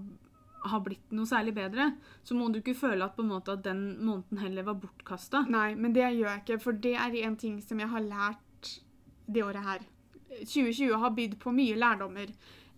har, 0.71 0.83
blitt 0.85 1.13
noe 1.15 1.29
særlig 1.29 1.53
bedre, 1.57 1.91
så 2.25 2.37
må 2.37 2.49
du 2.49 2.59
ikke 2.59 2.77
føle 2.77 3.05
at, 3.05 3.19
måte, 3.23 3.57
at 3.57 3.65
den 3.65 3.83
måneden 4.03 4.41
heller 4.41 4.67
var 4.67 4.79
bortkasta. 4.81 5.45
Nei, 5.53 5.71
men 5.77 5.93
det 5.95 6.07
gjør 6.07 6.31
jeg 6.31 6.43
ikke, 6.43 6.59
for 6.63 6.79
det 6.87 6.95
er 6.97 7.19
en 7.23 7.37
ting 7.39 7.61
som 7.63 7.79
jeg 7.83 7.91
har 7.93 8.05
lært 8.05 8.73
det 9.27 9.43
året 9.45 9.63
her. 9.63 9.85
2020 10.39 10.97
har 11.01 11.15
bydd 11.15 11.37
på 11.41 11.53
mye 11.55 11.77
lærdommer. 11.77 12.33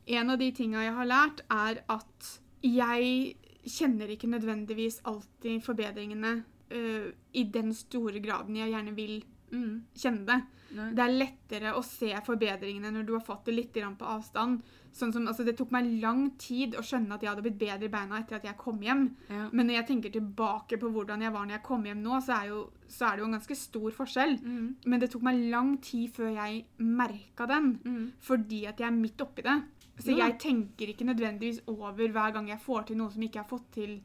En 0.09 0.33
av 0.33 0.39
de 0.41 0.51
tinga 0.55 0.83
jeg 0.83 0.95
har 0.97 1.09
lært, 1.09 1.43
er 1.53 1.83
at 1.91 2.29
jeg 2.65 3.35
kjenner 3.69 4.11
ikke 4.11 4.29
nødvendigvis 4.31 5.01
alltid 5.07 5.61
forbedringene 5.63 6.39
uh, 6.73 7.09
i 7.33 7.43
den 7.53 7.73
store 7.75 8.21
graden 8.23 8.57
jeg 8.57 8.73
gjerne 8.73 8.95
vil 8.97 9.19
mm. 9.51 9.75
kjenne 9.95 10.25
det. 10.27 10.39
Nei. 10.77 10.89
Det 10.93 11.05
er 11.05 11.15
lettere 11.15 11.73
å 11.77 11.83
se 11.85 12.11
forbedringene 12.25 12.91
når 12.93 13.07
du 13.07 13.15
har 13.17 13.25
fått 13.25 13.49
det 13.49 13.57
litt 13.57 13.77
på 13.97 14.09
avstand. 14.09 14.61
Sånn 14.95 15.11
som, 15.13 15.27
altså, 15.29 15.45
det 15.45 15.53
tok 15.59 15.71
meg 15.73 15.87
lang 16.01 16.23
tid 16.41 16.75
å 16.77 16.83
skjønne 16.85 17.15
at 17.15 17.23
jeg 17.23 17.29
hadde 17.31 17.43
blitt 17.45 17.59
bedre 17.61 17.87
i 17.87 17.93
beina 17.93 18.19
etter 18.19 18.39
at 18.39 18.47
jeg 18.47 18.57
kom 18.59 18.81
hjem. 18.83 19.05
Ja. 19.29 19.47
Men 19.53 19.69
når 19.69 19.79
jeg 19.79 19.87
tenker 19.91 20.13
tilbake 20.13 20.79
på 20.81 20.89
hvordan 20.93 21.23
jeg 21.23 21.33
var 21.35 21.45
når 21.45 21.59
jeg 21.59 21.65
kom 21.67 21.85
hjem 21.85 22.01
nå, 22.03 22.19
så 22.25 22.39
er, 22.39 22.47
jo, 22.51 22.61
så 22.89 23.09
er 23.09 23.17
det 23.17 23.23
jo 23.23 23.27
en 23.29 23.37
ganske 23.37 23.57
stor 23.59 23.97
forskjell. 23.99 24.37
Mm. 24.41 24.69
Men 24.89 25.03
det 25.03 25.11
tok 25.13 25.25
meg 25.27 25.43
lang 25.53 25.75
tid 25.85 26.09
før 26.15 26.31
jeg 26.33 26.63
merka 26.81 27.47
den, 27.49 27.75
mm. 27.83 28.07
fordi 28.29 28.63
at 28.71 28.81
jeg 28.81 28.89
er 28.89 28.97
midt 28.97 29.25
oppi 29.25 29.45
det. 29.45 29.59
Så 29.99 30.13
ja. 30.13 30.25
jeg 30.25 30.39
tenker 30.41 30.93
ikke 30.93 31.07
nødvendigvis 31.07 31.61
over 31.67 32.07
hver 32.07 32.33
gang 32.35 32.47
jeg 32.49 32.63
får 32.63 32.87
til 32.89 32.99
noe 32.99 33.11
som 33.13 33.23
ikke 33.25 33.41
har 33.41 33.49
fått 33.49 33.67
til 33.75 33.97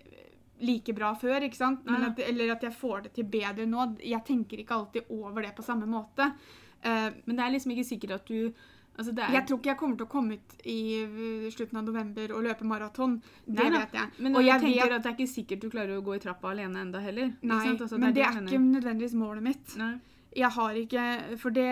eh, 0.00 0.32
like 0.64 0.94
bra 0.96 1.12
før. 1.20 1.44
ikke 1.44 1.60
sant? 1.60 1.86
At, 1.86 2.24
eller 2.24 2.56
at 2.56 2.66
jeg 2.66 2.76
får 2.76 3.06
det 3.06 3.14
til 3.18 3.28
bedre 3.30 3.68
nå. 3.68 3.92
Jeg 4.00 4.24
tenker 4.26 4.64
ikke 4.64 4.78
alltid 4.78 5.12
over 5.12 5.44
det 5.44 5.54
på 5.56 5.66
samme 5.66 5.88
måte. 5.88 6.32
Uh, 6.80 7.12
men 7.26 7.36
det 7.36 7.44
er 7.44 7.52
liksom 7.52 7.74
ikke 7.74 7.84
sikkert 7.84 8.14
at 8.16 8.30
du 8.30 8.48
Altså 8.98 9.12
er... 9.14 9.32
Jeg 9.32 9.46
tror 9.48 9.60
ikke 9.60 9.70
jeg 9.70 9.80
kommer 9.80 9.96
til 9.96 10.06
å 10.06 10.10
komme 10.10 10.36
ut 10.36 10.54
i 10.68 11.50
slutten 11.54 11.80
av 11.80 11.86
november 11.86 12.34
og 12.36 12.44
løpe 12.44 12.66
maraton. 12.68 13.16
Det 13.46 13.56
Nei, 13.56 13.70
vet 13.76 13.96
jeg. 13.96 14.12
Men 14.18 14.36
og 14.36 14.44
jeg 14.44 14.64
tenker 14.64 14.82
vet... 14.82 14.96
at 14.96 15.04
det 15.06 15.10
er 15.12 15.16
ikke 15.16 15.32
sikkert 15.32 15.64
du 15.64 15.68
klarer 15.72 15.96
å 15.96 16.04
gå 16.04 16.16
i 16.16 16.22
trappa 16.22 16.52
alene 16.52 16.84
enda 16.84 17.02
heller. 17.04 17.32
Nei, 17.40 17.62
altså, 17.72 17.96
men 17.96 18.16
det 18.16 18.26
er, 18.26 18.36
det 18.40 18.44
er 18.44 18.58
ikke 18.58 18.66
nødvendigvis 18.66 19.16
målet 19.20 19.46
mitt. 19.46 19.76
Nei. 19.80 19.94
Jeg 20.36 20.54
har 20.54 20.76
ikke 20.78 21.04
For 21.42 21.50
det 21.50 21.70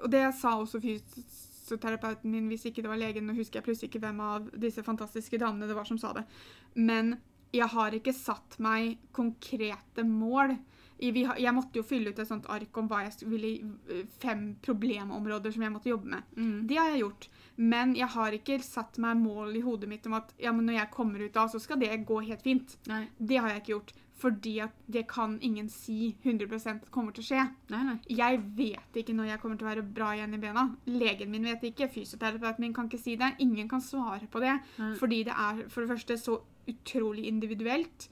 Og 0.00 0.08
det 0.08 0.22
sa 0.38 0.54
også 0.56 0.80
fysioterapeuten 0.80 2.30
min, 2.32 2.46
hvis 2.48 2.68
ikke 2.70 2.84
det 2.84 2.92
var 2.92 3.00
legen. 3.00 3.26
Nå 3.28 3.36
husker 3.36 3.60
jeg 3.60 3.66
plutselig 3.66 3.90
ikke 3.90 4.04
hvem 4.06 4.22
av 4.24 4.46
disse 4.56 4.84
fantastiske 4.86 5.40
damene 5.40 5.68
det 5.68 5.76
var 5.76 5.88
som 5.88 5.98
sa 6.00 6.14
det. 6.16 6.24
Men 6.78 7.16
jeg 7.54 7.68
har 7.72 7.94
ikke 7.96 8.14
satt 8.16 8.58
meg 8.62 8.98
konkrete 9.16 10.04
mål. 10.06 10.54
Jeg 10.98 11.54
måtte 11.54 11.78
jo 11.78 11.86
fylle 11.86 12.10
ut 12.10 12.18
et 12.18 12.28
sånt 12.28 12.48
ark 12.50 12.80
om 12.80 12.88
hva 12.90 13.04
jeg 13.06 13.28
ville, 13.30 13.52
fem 14.18 14.48
problemområder 14.64 15.54
som 15.54 15.62
jeg 15.62 15.74
måtte 15.74 15.92
jobbe 15.92 16.10
med. 16.16 16.32
Mm. 16.34 16.66
Det 16.66 16.80
har 16.80 16.90
jeg 16.90 17.04
gjort. 17.04 17.28
Men 17.58 17.94
jeg 17.98 18.10
har 18.14 18.34
ikke 18.34 18.58
satt 18.62 18.98
meg 19.02 19.18
mål 19.22 19.56
i 19.58 19.62
hodet 19.62 19.90
mitt 19.90 20.06
om 20.06 20.18
at 20.18 20.34
ja, 20.42 20.52
men 20.54 20.66
når 20.66 20.80
jeg 20.80 20.94
kommer 20.94 21.22
ut 21.22 21.34
da, 21.34 21.46
så 21.50 21.62
skal 21.62 21.80
det 21.82 21.94
gå 22.06 22.20
helt 22.26 22.44
fint. 22.44 22.76
Nei. 22.90 23.04
Det 23.18 23.38
har 23.38 23.52
jeg 23.52 23.62
ikke 23.64 23.74
gjort. 23.76 23.96
Fordi 24.18 24.56
at 24.64 24.74
det 24.90 25.04
kan 25.06 25.36
ingen 25.46 25.68
si 25.70 26.16
100% 26.24 26.88
kommer 26.94 27.14
til 27.14 27.22
å 27.22 27.28
skje. 27.28 27.42
Nei, 27.70 27.82
nei. 27.86 27.96
Jeg 28.18 28.40
vet 28.58 28.98
ikke 28.98 29.14
når 29.14 29.30
jeg 29.30 29.42
kommer 29.42 29.60
til 29.60 29.68
å 29.68 29.70
være 29.70 29.84
bra 29.94 30.10
igjen 30.16 30.34
i 30.34 30.40
bena. 30.42 30.64
Legen 30.90 31.30
min 31.30 31.46
vet 31.46 31.68
ikke. 31.70 31.86
Fysioterapeuten 31.94 32.64
min 32.66 32.74
kan 32.74 32.90
ikke 32.90 32.98
si 32.98 33.14
det. 33.20 33.36
Ingen 33.44 33.70
kan 33.70 33.82
svare 33.84 34.26
på 34.30 34.42
det. 34.42 34.56
Nei. 34.80 34.92
Fordi 34.98 35.22
det 35.28 35.36
er 35.38 35.62
for 35.70 35.84
det 35.84 35.92
første 35.92 36.18
så 36.18 36.40
utrolig 36.68 37.28
individuelt. 37.30 38.08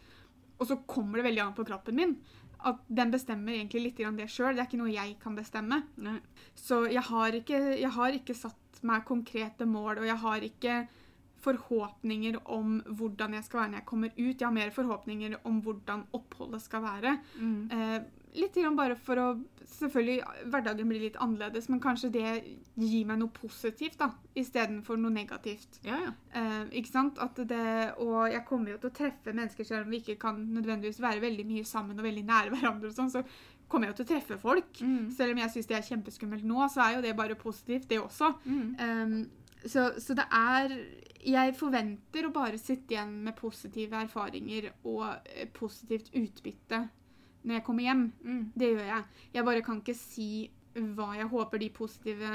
Og 0.57 0.70
så 0.70 0.79
kommer 0.88 1.18
det 1.18 1.27
veldig 1.27 1.42
an 1.42 1.57
på 1.59 1.66
kroppen 1.68 1.99
min. 1.99 2.14
At 2.66 2.83
den 2.90 3.12
bestemmer 3.14 3.55
egentlig 3.55 3.83
litt 3.85 4.00
det 4.18 4.29
sjøl. 4.33 4.57
Det 4.57 4.64
er 4.64 4.68
ikke 4.68 4.83
noe 4.83 4.92
jeg 4.94 5.16
kan 5.22 5.37
bestemme. 5.38 5.83
Så 6.59 6.85
jeg 6.90 7.05
har, 7.07 7.37
ikke, 7.40 7.61
jeg 7.79 7.92
har 7.94 8.16
ikke 8.16 8.35
satt 8.35 8.81
meg 8.87 9.07
konkrete 9.09 9.66
mål, 9.66 10.02
og 10.02 10.07
jeg 10.09 10.18
har 10.22 10.46
ikke 10.46 10.76
forhåpninger 11.46 12.40
om 12.50 12.81
hvordan 12.98 13.37
jeg 13.37 13.46
skal 13.46 13.61
være 13.61 13.70
når 13.70 13.81
jeg 13.81 13.88
kommer 13.92 14.14
ut. 14.16 14.35
Jeg 14.40 14.46
har 14.46 14.57
mer 14.57 14.72
forhåpninger 14.74 15.37
om 15.46 15.61
hvordan 15.62 16.07
oppholdet 16.16 16.62
skal 16.64 16.83
være. 16.83 17.16
Mm. 17.38 17.70
Eh, 17.70 17.98
litt 18.37 18.59
bare 18.77 18.96
for 19.01 19.22
å 19.22 19.29
Selvfølgelig, 19.77 20.20
hverdagen 20.49 20.88
blir 20.88 21.03
litt 21.03 21.16
annerledes, 21.20 21.66
men 21.68 21.81
kanskje 21.83 22.09
det 22.14 22.29
gir 22.81 23.09
meg 23.09 23.18
noe 23.20 23.33
positivt 23.35 23.99
da, 24.01 24.07
istedenfor 24.38 24.96
noe 25.01 25.12
negativt. 25.12 25.81
Ja, 25.85 25.99
ja. 26.01 26.12
Eh, 26.38 26.79
ikke 26.81 26.92
sant? 26.92 27.18
Det, 27.37 27.59
og 28.01 28.31
jeg 28.31 28.44
kommer 28.49 28.72
jo 28.72 28.79
til 28.81 28.88
å 28.88 28.96
treffe 28.96 29.35
mennesker 29.35 29.68
selv 29.68 29.85
om 29.85 29.92
vi 29.92 30.01
ikke 30.01 30.16
kan 30.22 30.38
nødvendigvis 30.55 31.03
være 31.03 31.20
veldig 31.27 31.44
mye 31.51 31.66
sammen 31.68 31.99
og 31.99 32.09
veldig 32.09 32.25
nære 32.31 32.55
hverandre. 32.55 32.88
og 32.88 32.96
sånn, 32.96 33.12
så 33.12 33.25
kommer 33.68 33.88
jeg 33.88 33.94
jo 33.94 33.99
til 33.99 34.07
å 34.07 34.11
treffe 34.14 34.38
folk. 34.40 34.81
Mm. 34.81 35.11
Selv 35.18 35.35
om 35.35 35.42
jeg 35.42 35.55
syns 35.55 35.70
det 35.70 35.79
er 35.79 35.88
kjempeskummelt 35.90 36.46
nå, 36.46 36.61
så 36.72 36.87
er 36.87 36.96
jo 36.96 37.05
det 37.05 37.16
bare 37.18 37.38
positivt, 37.40 37.88
det 37.90 38.01
også. 38.01 38.33
Mm. 38.46 38.68
Um, 38.81 39.18
så, 39.66 39.90
så, 39.99 40.14
det 40.14 40.29
er 40.31 40.77
Jeg 41.27 41.57
forventer 41.59 42.29
å 42.29 42.35
bare 42.35 42.59
sitte 42.61 42.94
igjen 42.94 43.16
med 43.27 43.35
positive 43.37 43.99
erfaringer 43.99 44.70
og 44.87 45.09
eh, 45.27 45.49
positivt 45.51 46.12
utbytte 46.14 46.85
når 47.46 47.61
jeg 47.61 47.64
kommer 47.66 47.87
hjem. 47.87 48.04
Mm. 48.26 48.44
Det 48.59 48.68
gjør 48.72 48.85
jeg. 48.90 49.24
Jeg 49.37 49.46
bare 49.46 49.64
kan 49.64 49.80
ikke 49.80 49.96
si 49.98 50.30
hva 50.76 51.12
jeg 51.16 51.30
håper 51.30 51.62
de 51.62 51.70
positive 51.72 52.32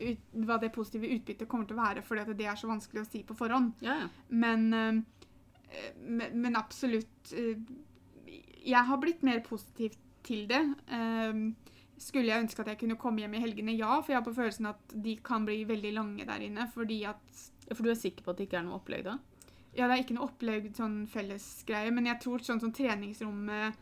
ut, 0.00 0.26
hva 0.46 0.58
det 0.60 0.72
positive 0.74 1.10
utbyttet 1.16 1.48
kommer 1.48 1.68
til 1.68 1.78
å 1.78 1.84
være, 1.84 2.04
fordi 2.04 2.36
det 2.38 2.48
er 2.50 2.58
så 2.58 2.68
vanskelig 2.70 3.04
å 3.04 3.08
si 3.08 3.22
på 3.26 3.36
forhånd. 3.38 3.72
Ja, 3.84 3.96
ja. 4.02 4.08
Men, 4.28 4.68
øh, 4.74 5.00
men, 6.00 6.36
men, 6.40 6.56
absolutt 6.58 7.34
øh, 7.36 7.56
Jeg 8.60 8.84
har 8.86 9.00
blitt 9.00 9.22
mer 9.24 9.40
positiv 9.40 9.94
til 10.26 10.44
det. 10.50 10.60
Uh, 10.92 11.52
skulle 12.00 12.28
jeg 12.28 12.44
ønske 12.44 12.60
at 12.60 12.68
jeg 12.68 12.78
kunne 12.82 12.98
komme 13.00 13.22
hjem 13.22 13.38
i 13.38 13.40
helgene? 13.40 13.72
Ja, 13.72 13.94
for 14.00 14.12
jeg 14.12 14.18
har 14.18 14.26
på 14.26 14.34
følelsen 14.36 14.68
at 14.68 14.92
de 14.92 15.14
kan 15.24 15.46
bli 15.48 15.62
veldig 15.68 15.92
lange 15.96 16.26
der 16.28 16.44
inne. 16.44 16.66
fordi 16.74 17.02
at 17.08 17.40
For 17.70 17.82
du 17.82 17.90
er 17.90 17.96
sikker 17.96 18.24
på 18.24 18.30
at 18.32 18.36
det 18.36 18.48
ikke 18.48 18.58
er 18.60 18.66
noe 18.66 18.76
opplegg 18.76 19.06
da? 19.06 19.16
Ja, 19.76 19.86
det 19.86 19.94
er 19.94 20.02
ikke 20.02 20.16
noe 20.18 20.28
opplegg 20.28 20.68
sånn 20.76 21.04
fellesgreie, 21.08 21.92
men 21.94 22.08
jeg 22.10 22.20
tror 22.20 22.44
sånn 22.44 22.60
som 22.60 22.72
treningsrommet 22.74 23.78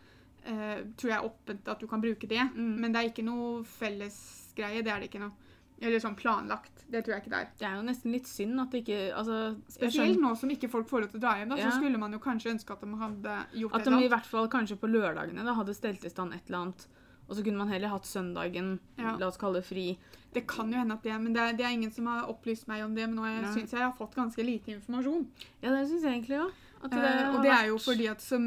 uh, 0.46 0.80
tror 0.98 1.12
jeg 1.12 1.18
er 1.18 1.26
åpent 1.26 1.70
at 1.74 1.82
du 1.82 1.88
kan 1.90 2.02
bruke 2.04 2.30
det. 2.30 2.42
Mm. 2.54 2.74
Men 2.82 2.94
det 2.94 3.00
er 3.00 3.12
ikke 3.12 3.26
noe 3.26 3.62
fellesgreie. 3.66 4.82
Det 4.84 4.92
er 4.94 5.02
det 5.02 5.10
ikke 5.10 5.22
noe. 5.22 5.34
Eller 5.78 6.02
sånn 6.02 6.16
planlagt. 6.18 6.84
Det 6.90 7.04
tror 7.06 7.14
jeg 7.14 7.22
ikke 7.22 7.32
det 7.32 7.40
er. 7.40 7.50
Det 7.60 7.66
er 7.68 7.74
jo 7.78 7.86
nesten 7.86 8.14
litt 8.14 8.26
synd 8.26 8.58
at 8.58 8.72
det 8.74 8.80
ikke 8.82 9.02
altså, 9.14 9.36
Spesielt 9.70 10.18
nå 10.18 10.32
som 10.40 10.50
ikke 10.50 10.70
folk 10.72 10.88
får 10.90 11.04
lov 11.04 11.12
til 11.12 11.20
å 11.20 11.22
dra 11.22 11.34
hjem, 11.38 11.52
da, 11.52 11.58
ja. 11.60 11.68
så 11.68 11.78
skulle 11.78 12.00
man 12.02 12.16
jo 12.16 12.18
kanskje 12.24 12.50
ønske 12.56 12.74
at 12.74 12.82
de 12.82 12.98
hadde 12.98 13.34
gjort 13.60 13.76
at 13.76 13.84
det. 13.84 13.92
At 13.92 14.02
de 14.02 14.08
i 14.08 14.10
hvert 14.10 14.30
fall 14.32 14.48
kanskje 14.50 14.78
på 14.80 14.90
lørdagene 14.90 15.44
da, 15.46 15.54
hadde 15.54 15.76
stelt 15.78 16.02
i 16.08 16.10
stand 16.10 16.34
et 16.34 16.50
eller 16.50 16.64
annet 16.64 16.88
og 17.28 17.36
så 17.36 17.44
kunne 17.44 17.60
man 17.60 17.68
heller 17.68 17.92
hatt 17.92 18.08
søndagen, 18.08 18.78
ja. 18.96 19.12
la 19.20 19.28
oss 19.28 19.36
kalle 19.40 19.60
det 19.60 19.68
fri. 19.68 19.86
Det 20.32 20.46
kan 20.48 20.70
jo 20.72 20.80
hende 20.80 20.96
at 20.96 21.04
det 21.04 21.16
men 21.20 21.34
det 21.36 21.42
er, 21.42 21.56
det 21.58 21.66
er 21.66 21.74
ingen 21.76 21.92
som 21.92 22.08
har 22.08 22.28
opplyst 22.32 22.68
meg 22.70 22.84
om 22.86 22.94
det. 22.96 23.04
Men 23.04 23.20
nå 23.20 23.28
ja. 23.28 23.50
syns 23.52 23.74
jeg 23.74 23.82
jeg 23.82 23.84
har 23.84 23.96
fått 23.98 24.16
ganske 24.16 24.44
lite 24.44 24.72
informasjon. 24.72 25.26
Ja, 25.60 25.74
det 25.74 25.82
syns 25.90 26.06
jeg 26.06 26.16
egentlig 26.16 26.40
òg. 26.40 26.64
Uh, 26.78 26.94
og 27.34 27.42
det 27.44 27.52
er 27.52 27.66
jo 27.68 27.76
fordi 27.82 28.06
at 28.08 28.24
som 28.24 28.46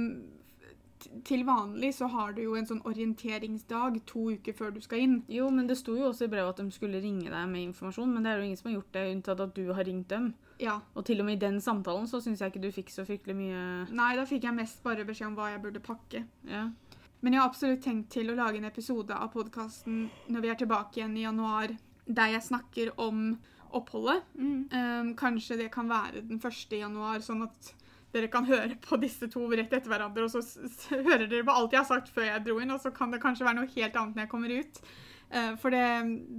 til 1.27 1.43
vanlig 1.47 1.93
så 1.97 2.07
har 2.11 2.35
du 2.35 2.41
jo 2.43 2.55
en 2.57 2.67
sånn 2.67 2.83
orienteringsdag 2.87 3.99
to 4.09 4.27
uker 4.35 4.55
før 4.57 4.73
du 4.75 4.81
skal 4.83 5.03
inn. 5.05 5.17
Jo, 5.31 5.49
men 5.53 5.69
det 5.69 5.79
sto 5.79 5.95
jo 5.97 6.09
også 6.09 6.27
i 6.27 6.31
brevet 6.31 6.53
at 6.53 6.61
de 6.63 6.75
skulle 6.75 7.01
ringe 7.03 7.29
deg 7.31 7.49
med 7.51 7.65
informasjon, 7.69 8.13
men 8.13 8.25
det 8.25 8.31
er 8.31 8.39
jo 8.41 8.47
ingen 8.49 8.61
som 8.61 8.69
har 8.69 8.77
gjort 8.79 8.95
det, 8.97 9.05
unntatt 9.15 9.43
at 9.47 9.55
du 9.57 9.63
har 9.71 9.87
ringt 9.87 10.09
dem. 10.13 10.31
Ja. 10.61 10.77
Og 10.93 11.05
til 11.07 11.21
og 11.21 11.27
med 11.27 11.39
i 11.39 11.43
den 11.45 11.59
samtalen 11.63 12.07
så 12.09 12.21
syns 12.21 12.41
jeg 12.41 12.53
ikke 12.53 12.63
du 12.63 12.71
fikk 12.73 12.91
så 12.93 13.05
fryktelig 13.07 13.33
mye 13.37 13.61
Nei, 13.97 14.11
da 14.19 14.27
fikk 14.29 14.45
jeg 14.45 14.57
mest 14.57 14.83
bare 14.85 15.05
beskjed 15.07 15.31
om 15.31 15.37
hva 15.39 15.49
jeg 15.53 15.63
burde 15.63 15.81
pakke. 15.83 16.25
Ja. 16.49 16.67
Men 17.21 17.33
jeg 17.33 17.41
har 17.41 17.49
absolutt 17.49 17.83
tenkt 17.85 18.11
til 18.13 18.31
å 18.31 18.37
lage 18.37 18.61
en 18.61 18.69
episode 18.69 19.13
av 19.13 19.31
podkasten 19.33 20.07
når 20.29 20.45
vi 20.45 20.51
er 20.53 20.61
tilbake 20.61 20.99
igjen 21.01 21.17
i 21.17 21.25
januar, 21.25 21.73
der 22.05 22.33
jeg 22.35 22.47
snakker 22.47 22.93
om 23.01 23.35
oppholdet. 23.77 24.25
Mm. 24.35 24.63
Um, 24.73 25.11
kanskje 25.17 25.59
det 25.61 25.69
kan 25.73 25.89
være 25.89 26.25
den 26.27 26.41
første 26.41 26.75
i 26.75 26.81
januar, 26.81 27.21
sånn 27.23 27.45
at 27.45 27.71
dere 28.11 28.29
kan 28.31 28.47
høre 28.47 28.75
på 28.83 28.99
disse 29.01 29.29
to 29.31 29.45
rett 29.51 29.71
etter 29.71 29.91
hverandre, 29.91 30.27
og 30.27 30.31
så 30.33 30.97
hører 31.07 31.27
dere 31.27 31.45
på 31.47 31.55
alt 31.55 31.75
jeg 31.75 31.81
har 31.81 31.89
sagt 31.89 32.11
før 32.13 32.27
jeg 32.27 32.45
dro 32.45 32.57
inn, 32.61 32.73
og 32.73 32.81
så 32.83 32.91
kan 32.95 33.13
det 33.13 33.21
kanskje 33.23 33.47
være 33.47 33.61
noe 33.61 33.71
helt 33.71 33.99
annet 34.01 34.17
når 34.17 34.25
jeg 34.25 34.31
kommer 34.33 34.55
ut. 34.57 34.81
Uh, 35.31 35.53
for 35.61 35.73
det, 35.73 35.85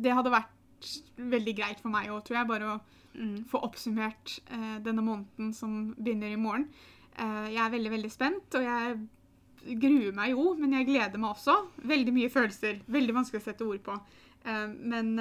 det, 0.05 0.13
hadde 0.13 0.35
vært 0.35 0.91
veldig 1.17 1.55
greit 1.57 1.81
for 1.81 1.95
meg 1.95 2.11
òg, 2.13 2.21
tror 2.27 2.41
jeg, 2.41 2.51
bare 2.51 2.75
å 2.75 2.77
mm. 3.17 3.39
få 3.49 3.63
oppsummert 3.65 4.37
uh, 4.53 4.77
denne 4.85 5.05
måneden 5.05 5.53
som 5.57 5.95
begynner 5.97 6.35
i 6.35 6.41
morgen. 6.41 6.69
Uh, 7.17 7.49
jeg 7.49 7.63
er 7.65 7.75
veldig, 7.77 7.93
veldig 7.97 8.13
spent, 8.13 8.59
og 8.59 8.69
jeg 8.69 9.79
gruer 9.81 10.13
meg 10.17 10.35
jo, 10.35 10.53
men 10.59 10.77
jeg 10.77 10.91
gleder 10.91 11.23
meg 11.23 11.37
også. 11.37 11.57
Veldig 11.89 12.17
mye 12.17 12.33
følelser. 12.33 12.83
Veldig 12.93 13.17
vanskelig 13.17 13.41
å 13.41 13.45
sette 13.45 13.67
ord 13.69 13.85
på. 13.87 13.95
Men 14.43 15.13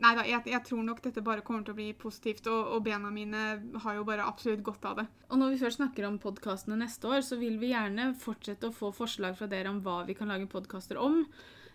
Nei 0.00 0.14
da, 0.16 0.24
jeg, 0.24 0.40
jeg, 0.48 0.62
tror 0.64 0.84
nok 0.84 1.02
dette 1.04 1.22
bare 1.24 1.44
kommer 1.44 1.64
til 1.66 1.74
å 1.74 1.78
bli 1.78 1.90
positivt, 1.98 2.46
og, 2.48 2.72
og, 2.74 2.82
bena 2.86 3.10
mine 3.12 3.44
har 3.84 3.98
jo 3.98 4.06
bare 4.08 4.24
absolutt 4.24 4.62
godt 4.64 4.86
av 4.88 5.00
det. 5.02 5.06
Og 5.28 5.40
når 5.40 5.52
vi 5.52 5.60
først 5.60 5.80
snakker 5.80 6.06
om 6.08 6.16
podkastene 6.22 6.78
neste 6.80 7.10
år, 7.10 7.20
så 7.26 7.36
vil 7.40 7.58
vi 7.60 7.74
gjerne 7.74 8.14
fortsette 8.20 8.70
å 8.70 8.74
få 8.74 8.94
forslag 8.96 9.36
fra 9.36 9.48
dere 9.50 9.72
om 9.72 9.82
hva 9.84 10.00
vi 10.08 10.16
kan 10.16 10.32
lage 10.32 10.48
podkaster 10.50 11.00
om. 11.00 11.20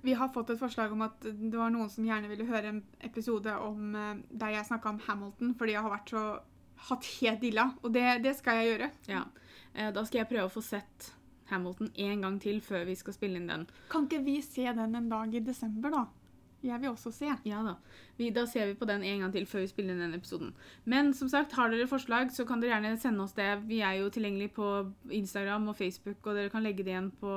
Vi 0.05 0.17
har 0.17 0.33
fått 0.33 0.51
et 0.53 0.61
forslag 0.61 0.93
om 0.93 1.05
at 1.05 1.21
det 1.25 1.53
var 1.53 1.69
noen 1.73 1.89
som 1.93 2.05
gjerne 2.05 2.29
ville 2.29 2.49
høre 2.49 2.73
en 2.73 2.81
episode 3.05 3.53
om 3.61 3.93
uh, 3.97 4.17
der 4.29 4.57
jeg 4.57 4.69
snakka 4.71 4.93
om 4.93 4.99
Hamilton, 5.05 5.53
fordi 5.57 5.77
jeg 5.77 5.85
har 5.85 5.93
vært 5.93 6.13
så 6.13 6.25
hatt 6.89 7.11
helt 7.21 7.45
illa, 7.47 7.69
og 7.81 7.93
det, 7.93 8.07
det 8.25 8.35
skal 8.37 8.59
jeg 8.59 8.73
gjøre. 8.73 8.89
Ja, 9.09 9.23
Da 9.95 10.03
skal 10.05 10.21
jeg 10.23 10.29
prøve 10.29 10.49
å 10.49 10.53
få 10.53 10.61
sett 10.65 11.13
Hamilton 11.49 11.93
en 11.93 12.21
gang 12.25 12.37
til 12.41 12.61
før 12.63 12.85
vi 12.89 12.97
skal 12.97 13.15
spille 13.15 13.39
inn 13.39 13.49
den. 13.49 13.65
Kan 13.91 14.09
ikke 14.09 14.23
vi 14.25 14.39
se 14.45 14.65
den 14.65 14.97
en 14.97 15.09
dag 15.11 15.33
i 15.33 15.41
desember, 15.45 15.93
da? 15.93 16.05
Jeg 16.65 16.81
vil 16.81 16.89
også 16.89 17.11
se. 17.13 17.29
Ja 17.45 17.61
da. 17.65 17.75
Vi, 18.17 18.31
da 18.33 18.45
ser 18.49 18.69
vi 18.71 18.77
på 18.79 18.87
den 18.89 19.03
en 19.05 19.25
gang 19.25 19.33
til 19.33 19.45
før 19.49 19.63
vi 19.63 19.71
spiller 19.71 19.95
inn 19.95 20.03
den 20.05 20.17
episoden. 20.17 20.53
Men 20.85 21.13
som 21.13 21.29
sagt, 21.29 21.53
har 21.57 21.69
dere 21.71 21.87
forslag, 21.89 22.31
så 22.33 22.45
kan 22.47 22.61
dere 22.61 22.75
gjerne 22.75 22.97
sende 23.01 23.23
oss 23.23 23.35
det. 23.37 23.49
Vi 23.69 23.81
er 23.85 23.99
jo 23.99 24.09
tilgjengelig 24.13 24.51
på 24.57 24.69
Instagram 25.13 25.69
og 25.71 25.77
Facebook, 25.77 26.19
og 26.25 26.35
dere 26.35 26.53
kan 26.53 26.65
legge 26.65 26.83
det 26.83 26.95
igjen 26.95 27.11
på 27.21 27.33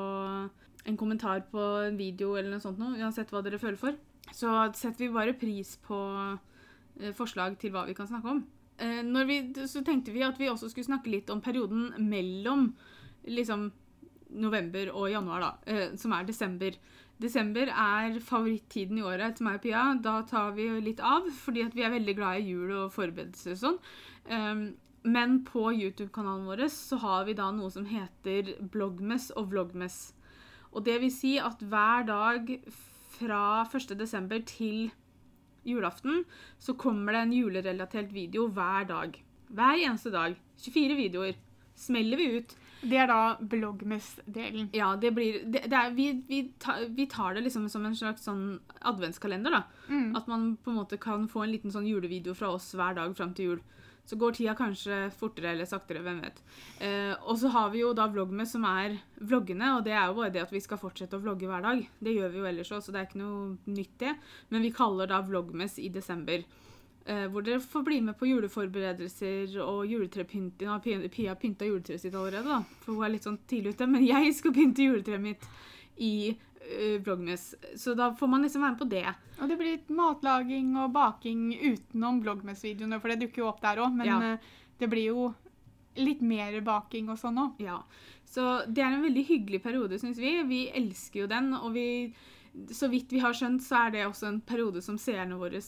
en 0.88 0.96
kommentar 0.96 1.42
på 1.52 1.64
en 1.88 1.98
video 1.98 2.34
eller 2.38 2.54
noe 2.54 2.64
sånt 2.64 2.78
noe, 2.80 2.96
uansett 2.96 3.32
hva 3.32 3.42
dere 3.44 3.60
føler 3.60 3.80
for. 3.80 3.98
Så 4.32 4.52
setter 4.76 5.06
vi 5.06 5.12
bare 5.12 5.36
pris 5.36 5.74
på 5.84 5.98
eh, 7.00 7.12
forslag 7.16 7.58
til 7.60 7.74
hva 7.74 7.84
vi 7.88 7.96
kan 7.98 8.08
snakke 8.08 8.32
om. 8.36 8.44
Eh, 8.78 9.02
vi, 9.28 9.40
så 9.68 9.82
tenkte 9.84 10.14
vi 10.14 10.24
at 10.26 10.38
vi 10.40 10.48
også 10.50 10.70
skulle 10.70 10.88
snakke 10.88 11.12
litt 11.12 11.30
om 11.34 11.42
perioden 11.44 11.90
mellom 12.08 12.70
liksom 13.28 13.68
november 14.38 14.92
og 14.92 15.10
januar, 15.10 15.40
da, 15.40 15.52
eh, 15.72 15.96
som 15.96 16.12
er 16.12 16.28
desember. 16.28 16.76
Desember 17.18 17.70
er 17.72 18.18
favorittiden 18.22 19.00
i 19.00 19.06
året 19.06 19.38
til 19.38 19.48
meg 19.48 19.58
og 19.58 19.64
Pia. 19.64 19.86
Da 20.02 20.20
tar 20.28 20.52
vi 20.54 20.68
litt 20.82 21.00
av, 21.02 21.26
fordi 21.34 21.64
vi 21.74 21.86
er 21.86 21.94
veldig 21.96 22.14
glad 22.18 22.38
i 22.38 22.52
jul 22.52 22.74
og 22.84 22.92
forberedelser 22.94 23.56
og 23.56 23.62
sånn. 23.62 23.80
Um, 24.30 24.62
men 25.08 25.40
på 25.46 25.70
YouTube-kanalen 25.72 26.46
vår 26.46 26.64
så 26.74 26.98
har 27.02 27.26
vi 27.26 27.34
da 27.38 27.48
noe 27.54 27.70
som 27.74 27.86
heter 27.88 28.54
bloggmess 28.72 29.32
og 29.38 29.50
vloggmess. 29.52 29.98
Og 30.74 30.84
det 30.86 30.98
vil 31.02 31.12
si 31.14 31.36
at 31.42 31.62
hver 31.64 32.06
dag 32.06 32.50
fra 33.18 33.42
1. 33.66 33.94
desember 33.98 34.42
til 34.46 34.90
julaften 35.66 36.22
så 36.60 36.74
kommer 36.78 37.14
det 37.14 37.24
en 37.24 37.36
julerelatert 37.36 38.12
video 38.14 38.46
hver 38.52 38.86
dag. 38.88 39.16
Hver 39.48 39.80
eneste 39.80 40.12
dag. 40.14 40.36
24 40.60 40.98
videoer. 40.98 41.38
Smeller 41.78 42.20
vi 42.20 42.30
ut. 42.38 42.54
Det 42.80 42.98
er 43.02 43.08
da 43.10 43.20
bloggmess-delen. 43.40 44.68
Ja, 44.76 44.92
det 44.96 45.10
blir 45.16 45.40
det, 45.44 45.64
det 45.66 45.78
er, 45.78 45.94
vi, 45.96 46.10
vi, 46.28 46.42
tar, 46.62 46.84
vi, 46.94 47.08
tar, 47.10 47.34
det 47.34 47.42
liksom 47.46 47.66
som 47.72 47.86
en 47.86 47.96
slags 47.96 48.26
sånn 48.28 48.44
adventskalender. 48.86 49.56
da. 49.58 49.62
Mm. 49.88 50.12
At 50.18 50.30
man 50.30 50.52
på 50.62 50.70
en 50.70 50.78
måte 50.78 51.00
kan 51.02 51.26
få 51.30 51.42
en 51.44 51.52
liten 51.52 51.74
sånn 51.74 51.88
julevideo 51.88 52.36
fra 52.38 52.52
oss 52.54 52.70
hver 52.78 52.94
dag 53.00 53.16
fram 53.18 53.34
til 53.34 53.52
jul. 53.52 53.64
Så 54.08 54.16
går 54.16 54.38
tida 54.38 54.54
kanskje 54.56 55.10
fortere 55.12 55.50
eller 55.52 55.68
saktere, 55.68 56.00
hvem 56.00 56.22
vet. 56.24 56.38
Eh, 56.80 57.12
og 57.28 57.36
så 57.42 57.50
har 57.52 57.74
vi 57.74 57.82
jo 57.82 57.90
da 57.92 58.06
vloggmess, 58.08 58.54
som 58.54 58.64
er 58.64 58.94
vloggene. 59.20 59.74
Og 59.76 59.82
det 59.84 59.92
er 59.92 60.06
jo 60.08 60.16
bare 60.16 60.32
det 60.32 60.46
at 60.46 60.54
vi 60.54 60.62
skal 60.64 60.80
fortsette 60.80 61.18
å 61.18 61.20
vlogge 61.20 61.50
hver 61.50 61.66
dag. 61.66 61.82
Det 62.00 62.14
gjør 62.14 62.32
vi 62.32 62.40
jo 62.40 62.48
ellers 62.48 62.72
òg, 62.72 62.80
så 62.86 62.94
det 62.94 63.02
er 63.02 63.10
ikke 63.10 63.20
noe 63.20 63.74
nytt, 63.74 63.98
det. 64.00 64.14
Men 64.48 64.64
vi 64.64 64.72
kaller 64.72 65.10
da 65.10 65.20
vloggmess 65.26 65.76
i 65.82 65.90
desember. 65.92 66.46
Uh, 67.08 67.24
hvor 67.32 67.44
dere 67.44 67.60
får 67.64 67.84
bli 67.86 68.02
med 68.04 68.18
på 68.20 68.28
juleforberedelser 68.28 69.54
og 69.64 69.86
juletrepynting. 69.88 71.08
Pia 71.08 71.30
har 71.32 71.40
pynta 71.40 71.64
juletreet 71.64 72.02
sitt 72.02 72.14
allerede, 72.14 72.44
da, 72.44 72.82
for 72.82 72.98
hun 72.98 73.06
er 73.06 73.14
litt 73.14 73.24
sånn 73.24 73.40
tidlig 73.48 73.72
ute. 73.76 73.88
Men 73.88 74.04
jeg 74.04 74.34
skal 74.36 74.54
pynte 74.56 74.84
juletreet 74.84 75.24
mitt 75.24 75.48
i 76.04 76.12
uh, 76.34 76.98
Blogmes, 77.00 77.54
Så 77.80 77.96
da 77.96 78.10
får 78.14 78.32
man 78.34 78.44
liksom 78.44 78.66
være 78.66 78.76
med 78.76 78.82
på 78.82 78.90
det. 78.92 79.06
Og 79.38 79.48
det 79.48 79.58
blir 79.60 79.92
matlaging 79.96 80.76
og 80.84 80.92
baking 80.94 81.50
utenom 81.56 82.20
Blogmes-videoene, 82.24 83.00
for 83.00 83.14
det 83.14 83.22
dukker 83.24 83.44
jo 83.44 83.50
opp 83.54 83.62
der 83.64 83.80
òg. 83.84 83.96
Men 84.02 84.12
ja. 84.12 84.34
uh, 84.36 84.56
det 84.78 84.92
blir 84.92 85.08
jo 85.08 85.28
litt 85.98 86.20
mer 86.22 86.60
baking 86.62 87.08
og 87.10 87.18
sånn 87.18 87.40
òg. 87.40 87.62
Ja. 87.64 87.80
Så 88.28 88.44
det 88.68 88.84
er 88.84 88.92
en 88.92 89.06
veldig 89.06 89.24
hyggelig 89.30 89.62
periode, 89.64 89.98
syns 89.98 90.20
vi. 90.20 90.36
Vi 90.46 90.66
elsker 90.76 91.24
jo 91.24 91.30
den, 91.30 91.54
og 91.56 91.72
vi 91.72 91.88
så 92.74 92.88
vidt 92.90 93.12
vi 93.12 93.22
har 93.22 93.36
skjønt, 93.36 93.62
så 93.62 93.84
er 93.84 93.94
det 93.94 94.06
også 94.08 94.28
en 94.28 94.40
periode 94.44 94.82
som 94.84 94.98
seerne 95.00 95.38
våre 95.38 95.60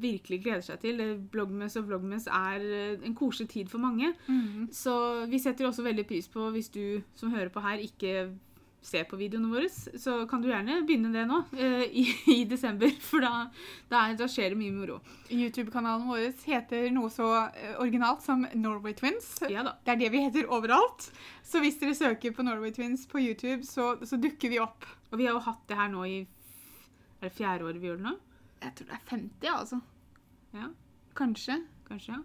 virkelig 0.00 0.40
gleder 0.44 0.64
seg 0.66 0.80
til. 0.82 1.02
Bloggmess 1.32 1.78
og 1.80 1.88
vlogmes 1.90 2.28
er 2.30 2.64
eh, 2.64 3.04
en 3.04 3.16
koselig 3.18 3.50
tid 3.52 3.70
for 3.72 3.82
mange. 3.82 4.12
Mm. 4.26 4.68
Så 4.74 4.94
vi 5.30 5.42
setter 5.42 5.68
også 5.68 5.86
veldig 5.86 6.06
pris 6.08 6.28
på 6.30 6.50
hvis 6.54 6.72
du 6.74 7.00
som 7.18 7.34
hører 7.34 7.52
på 7.54 7.62
her, 7.64 7.82
ikke 7.84 8.28
ser 8.84 9.06
på 9.08 9.16
videoene 9.16 9.48
våre, 9.48 9.68
så 9.70 10.16
kan 10.28 10.42
du 10.42 10.50
gjerne 10.50 10.82
begynne 10.86 11.10
det 11.14 11.24
nå 11.28 11.40
eh, 11.56 11.84
i, 11.88 12.04
i, 12.34 12.38
desember. 12.48 12.92
For 13.08 13.24
da, 13.24 13.46
da, 13.88 14.04
er, 14.10 14.18
da, 14.20 14.28
skjer 14.30 14.52
det 14.52 14.60
mye 14.60 14.74
moro. 14.74 14.98
YouTube-kanalen 15.32 16.06
vår 16.10 16.26
heter 16.44 16.90
noe 16.94 17.12
så 17.12 17.30
eh, 17.46 17.74
originalt 17.80 18.24
som 18.24 18.44
Norway 18.52 18.96
Twins. 18.98 19.30
Ja 19.50 19.64
da. 19.66 19.76
Det 19.84 19.94
er 19.94 20.02
det 20.04 20.12
vi 20.14 20.24
heter 20.26 20.52
overalt. 20.52 21.08
Så 21.44 21.62
hvis 21.64 21.80
dere 21.80 21.96
søker 21.96 22.36
på 22.36 22.44
Norway 22.46 22.74
Twins 22.76 23.08
på 23.10 23.22
YouTube, 23.24 23.64
så, 23.68 23.94
så 24.04 24.20
dukker 24.20 24.52
vi 24.52 24.60
opp. 24.62 24.86
Og 25.10 25.18
vi 25.20 25.28
har 25.28 25.36
jo 25.36 25.44
hatt 25.46 25.64
det 25.70 25.80
her 25.80 25.90
nå 25.92 26.04
i 26.10 26.22
Er 26.24 27.30
det 27.30 27.36
fjerde 27.38 27.64
året 27.64 27.80
vi 27.80 27.88
gjør 27.88 28.00
det 28.00 28.08
nå? 28.10 28.16
Jeg 28.64 28.76
tror 28.78 28.88
det 28.88 28.96
er 28.96 29.08
50, 29.10 29.50
altså. 29.52 29.80
Ja. 30.54 30.70
Kanskje. 31.18 31.58
Kanskje, 31.88 32.16
ja. 32.16 32.22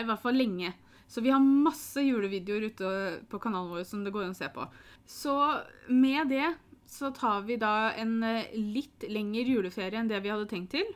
I 0.00 0.06
hvert 0.06 0.22
fall 0.22 0.38
lenge. 0.38 0.72
Så 1.10 1.22
vi 1.24 1.32
har 1.34 1.42
masse 1.42 2.02
julevideoer 2.06 2.68
ute 2.70 2.90
på 3.30 3.40
kanalen 3.42 3.72
vår 3.72 3.86
som 3.86 4.04
det 4.04 4.12
går 4.14 4.28
an 4.28 4.34
å 4.36 4.38
se 4.38 4.48
på. 4.54 4.66
Så 5.10 5.34
med 5.90 6.30
det 6.30 6.46
så 6.90 7.10
tar 7.14 7.42
vi 7.46 7.56
da 7.58 7.92
en 7.98 8.20
eh, 8.26 8.52
litt 8.54 9.06
lengre 9.10 9.46
juleferie 9.46 9.98
enn 9.98 10.10
det 10.10 10.20
vi 10.22 10.30
hadde 10.32 10.48
tenkt 10.50 10.74
til. 10.74 10.86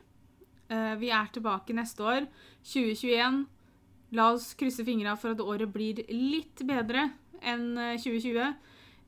Eh, 0.71 0.93
vi 0.99 1.11
er 1.13 1.27
tilbake 1.35 1.75
neste 1.75 2.03
år, 2.03 2.29
2021. 2.67 3.43
La 4.15 4.29
oss 4.33 4.53
krysse 4.59 4.85
fingra 4.87 5.17
for 5.19 5.35
at 5.35 5.43
året 5.43 5.71
blir 5.71 6.01
litt 6.11 6.63
bedre 6.67 7.09
enn 7.43 7.67
2020. 7.99 8.55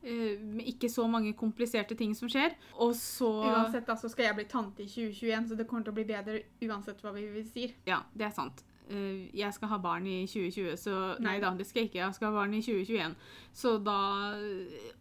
Eh, 0.08 0.40
ikke 0.72 0.88
så 0.90 1.04
mange 1.08 1.34
kompliserte 1.36 1.96
ting 2.00 2.14
som 2.16 2.30
skjer. 2.32 2.56
Og 2.80 2.94
så 2.96 3.28
Uansett 3.50 3.88
da, 3.88 3.98
så 4.00 4.08
skal 4.12 4.30
jeg 4.30 4.38
bli 4.38 4.48
tante 4.48 4.86
i 4.86 4.88
2021, 4.88 5.50
så 5.50 5.60
det 5.60 5.68
kommer 5.68 5.84
til 5.84 5.92
å 5.92 5.98
bli 5.98 6.08
bedre 6.08 6.40
uansett 6.64 7.02
hva 7.04 7.12
vi 7.16 7.44
sier. 7.50 7.76
Ja, 7.90 8.02
det 8.16 8.30
er 8.30 8.36
sant. 8.36 8.64
Uh, 8.88 9.28
jeg 9.36 9.52
skal 9.52 9.68
ha 9.74 9.82
barn 9.84 10.06
i 10.08 10.22
2020, 10.24 10.78
så 10.80 10.94
nei. 11.18 11.34
nei 11.34 11.38
da, 11.44 11.52
det 11.60 11.68
skal 11.68 11.84
jeg 11.84 11.92
ikke. 11.92 12.06
Jeg 12.06 12.16
skal 12.16 12.30
ha 12.30 12.38
barn 12.38 12.56
i 12.56 12.62
2021. 12.64 13.18
Så 13.52 13.76
da 13.84 13.98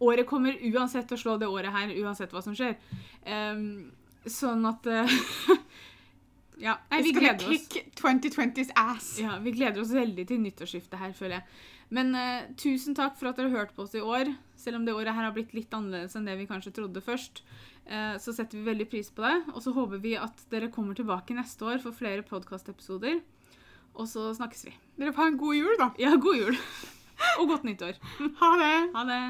Året 0.03 0.27
kommer 0.27 0.59
uansett 0.73 1.15
å 1.15 1.21
slå 1.21 1.37
det 1.39 1.51
året 1.55 1.71
her, 1.71 1.95
uansett 2.03 2.35
hva 2.35 2.43
som 2.43 2.57
skjer. 2.59 2.75
Um, 3.23 3.93
sånn 4.27 4.67
at 4.67 4.91
Ja, 6.57 6.79
nei, 6.89 7.03
vi 7.05 7.13
gleder 7.13 7.47
oss. 7.53 7.67
Kick 7.69 7.93
2020's 8.01 8.73
ass. 8.81 9.19
Ja, 9.21 9.37
vi 9.45 9.53
gleder 9.53 9.83
oss 9.83 9.93
veldig 9.93 10.25
til 10.27 10.41
nyttårsskiftet 10.41 10.99
her, 10.99 11.13
føler 11.15 11.39
jeg. 11.39 11.59
Men 11.95 12.11
uh, 12.17 12.49
tusen 12.59 12.97
takk 12.99 13.15
for 13.19 13.31
at 13.31 13.39
dere 13.39 13.53
hørte 13.53 13.77
på 13.77 13.87
oss 13.87 13.95
i 13.95 14.03
år. 14.03 14.33
Selv 14.59 14.81
om 14.81 14.87
det 14.87 14.97
året 14.97 15.15
her 15.15 15.29
har 15.29 15.35
blitt 15.37 15.55
litt 15.55 15.73
annerledes 15.77 16.17
enn 16.19 16.27
det 16.27 16.37
vi 16.41 16.49
kanskje 16.51 16.75
trodde 16.75 17.03
først. 17.05 17.45
Uh, 17.87 18.17
så 18.23 18.35
setter 18.35 18.59
vi 18.59 18.67
veldig 18.67 18.89
pris 18.91 19.13
på 19.15 19.23
det. 19.23 19.37
Og 19.55 19.63
så 19.63 19.75
håper 19.77 20.03
vi 20.03 20.17
at 20.19 20.47
dere 20.53 20.73
kommer 20.75 20.99
tilbake 20.99 21.37
neste 21.37 21.69
år 21.69 21.83
for 21.85 21.97
flere 21.97 22.27
podkastepisoder. 22.27 23.21
Og 23.97 24.11
så 24.11 24.29
snakkes 24.37 24.67
vi. 24.69 24.77
Dere 24.99 25.15
får 25.15 25.25
ha 25.25 25.33
en 25.33 25.41
god 25.41 25.57
jul, 25.57 25.75
da. 25.81 25.91
Ja, 26.03 26.15
god 26.21 26.43
jul. 26.43 26.59
Og 27.41 27.49
godt 27.49 27.65
nyttår. 27.65 27.97
Ha 28.43 28.51
det. 28.61 28.75
Ha 28.93 29.05
det. 29.09 29.23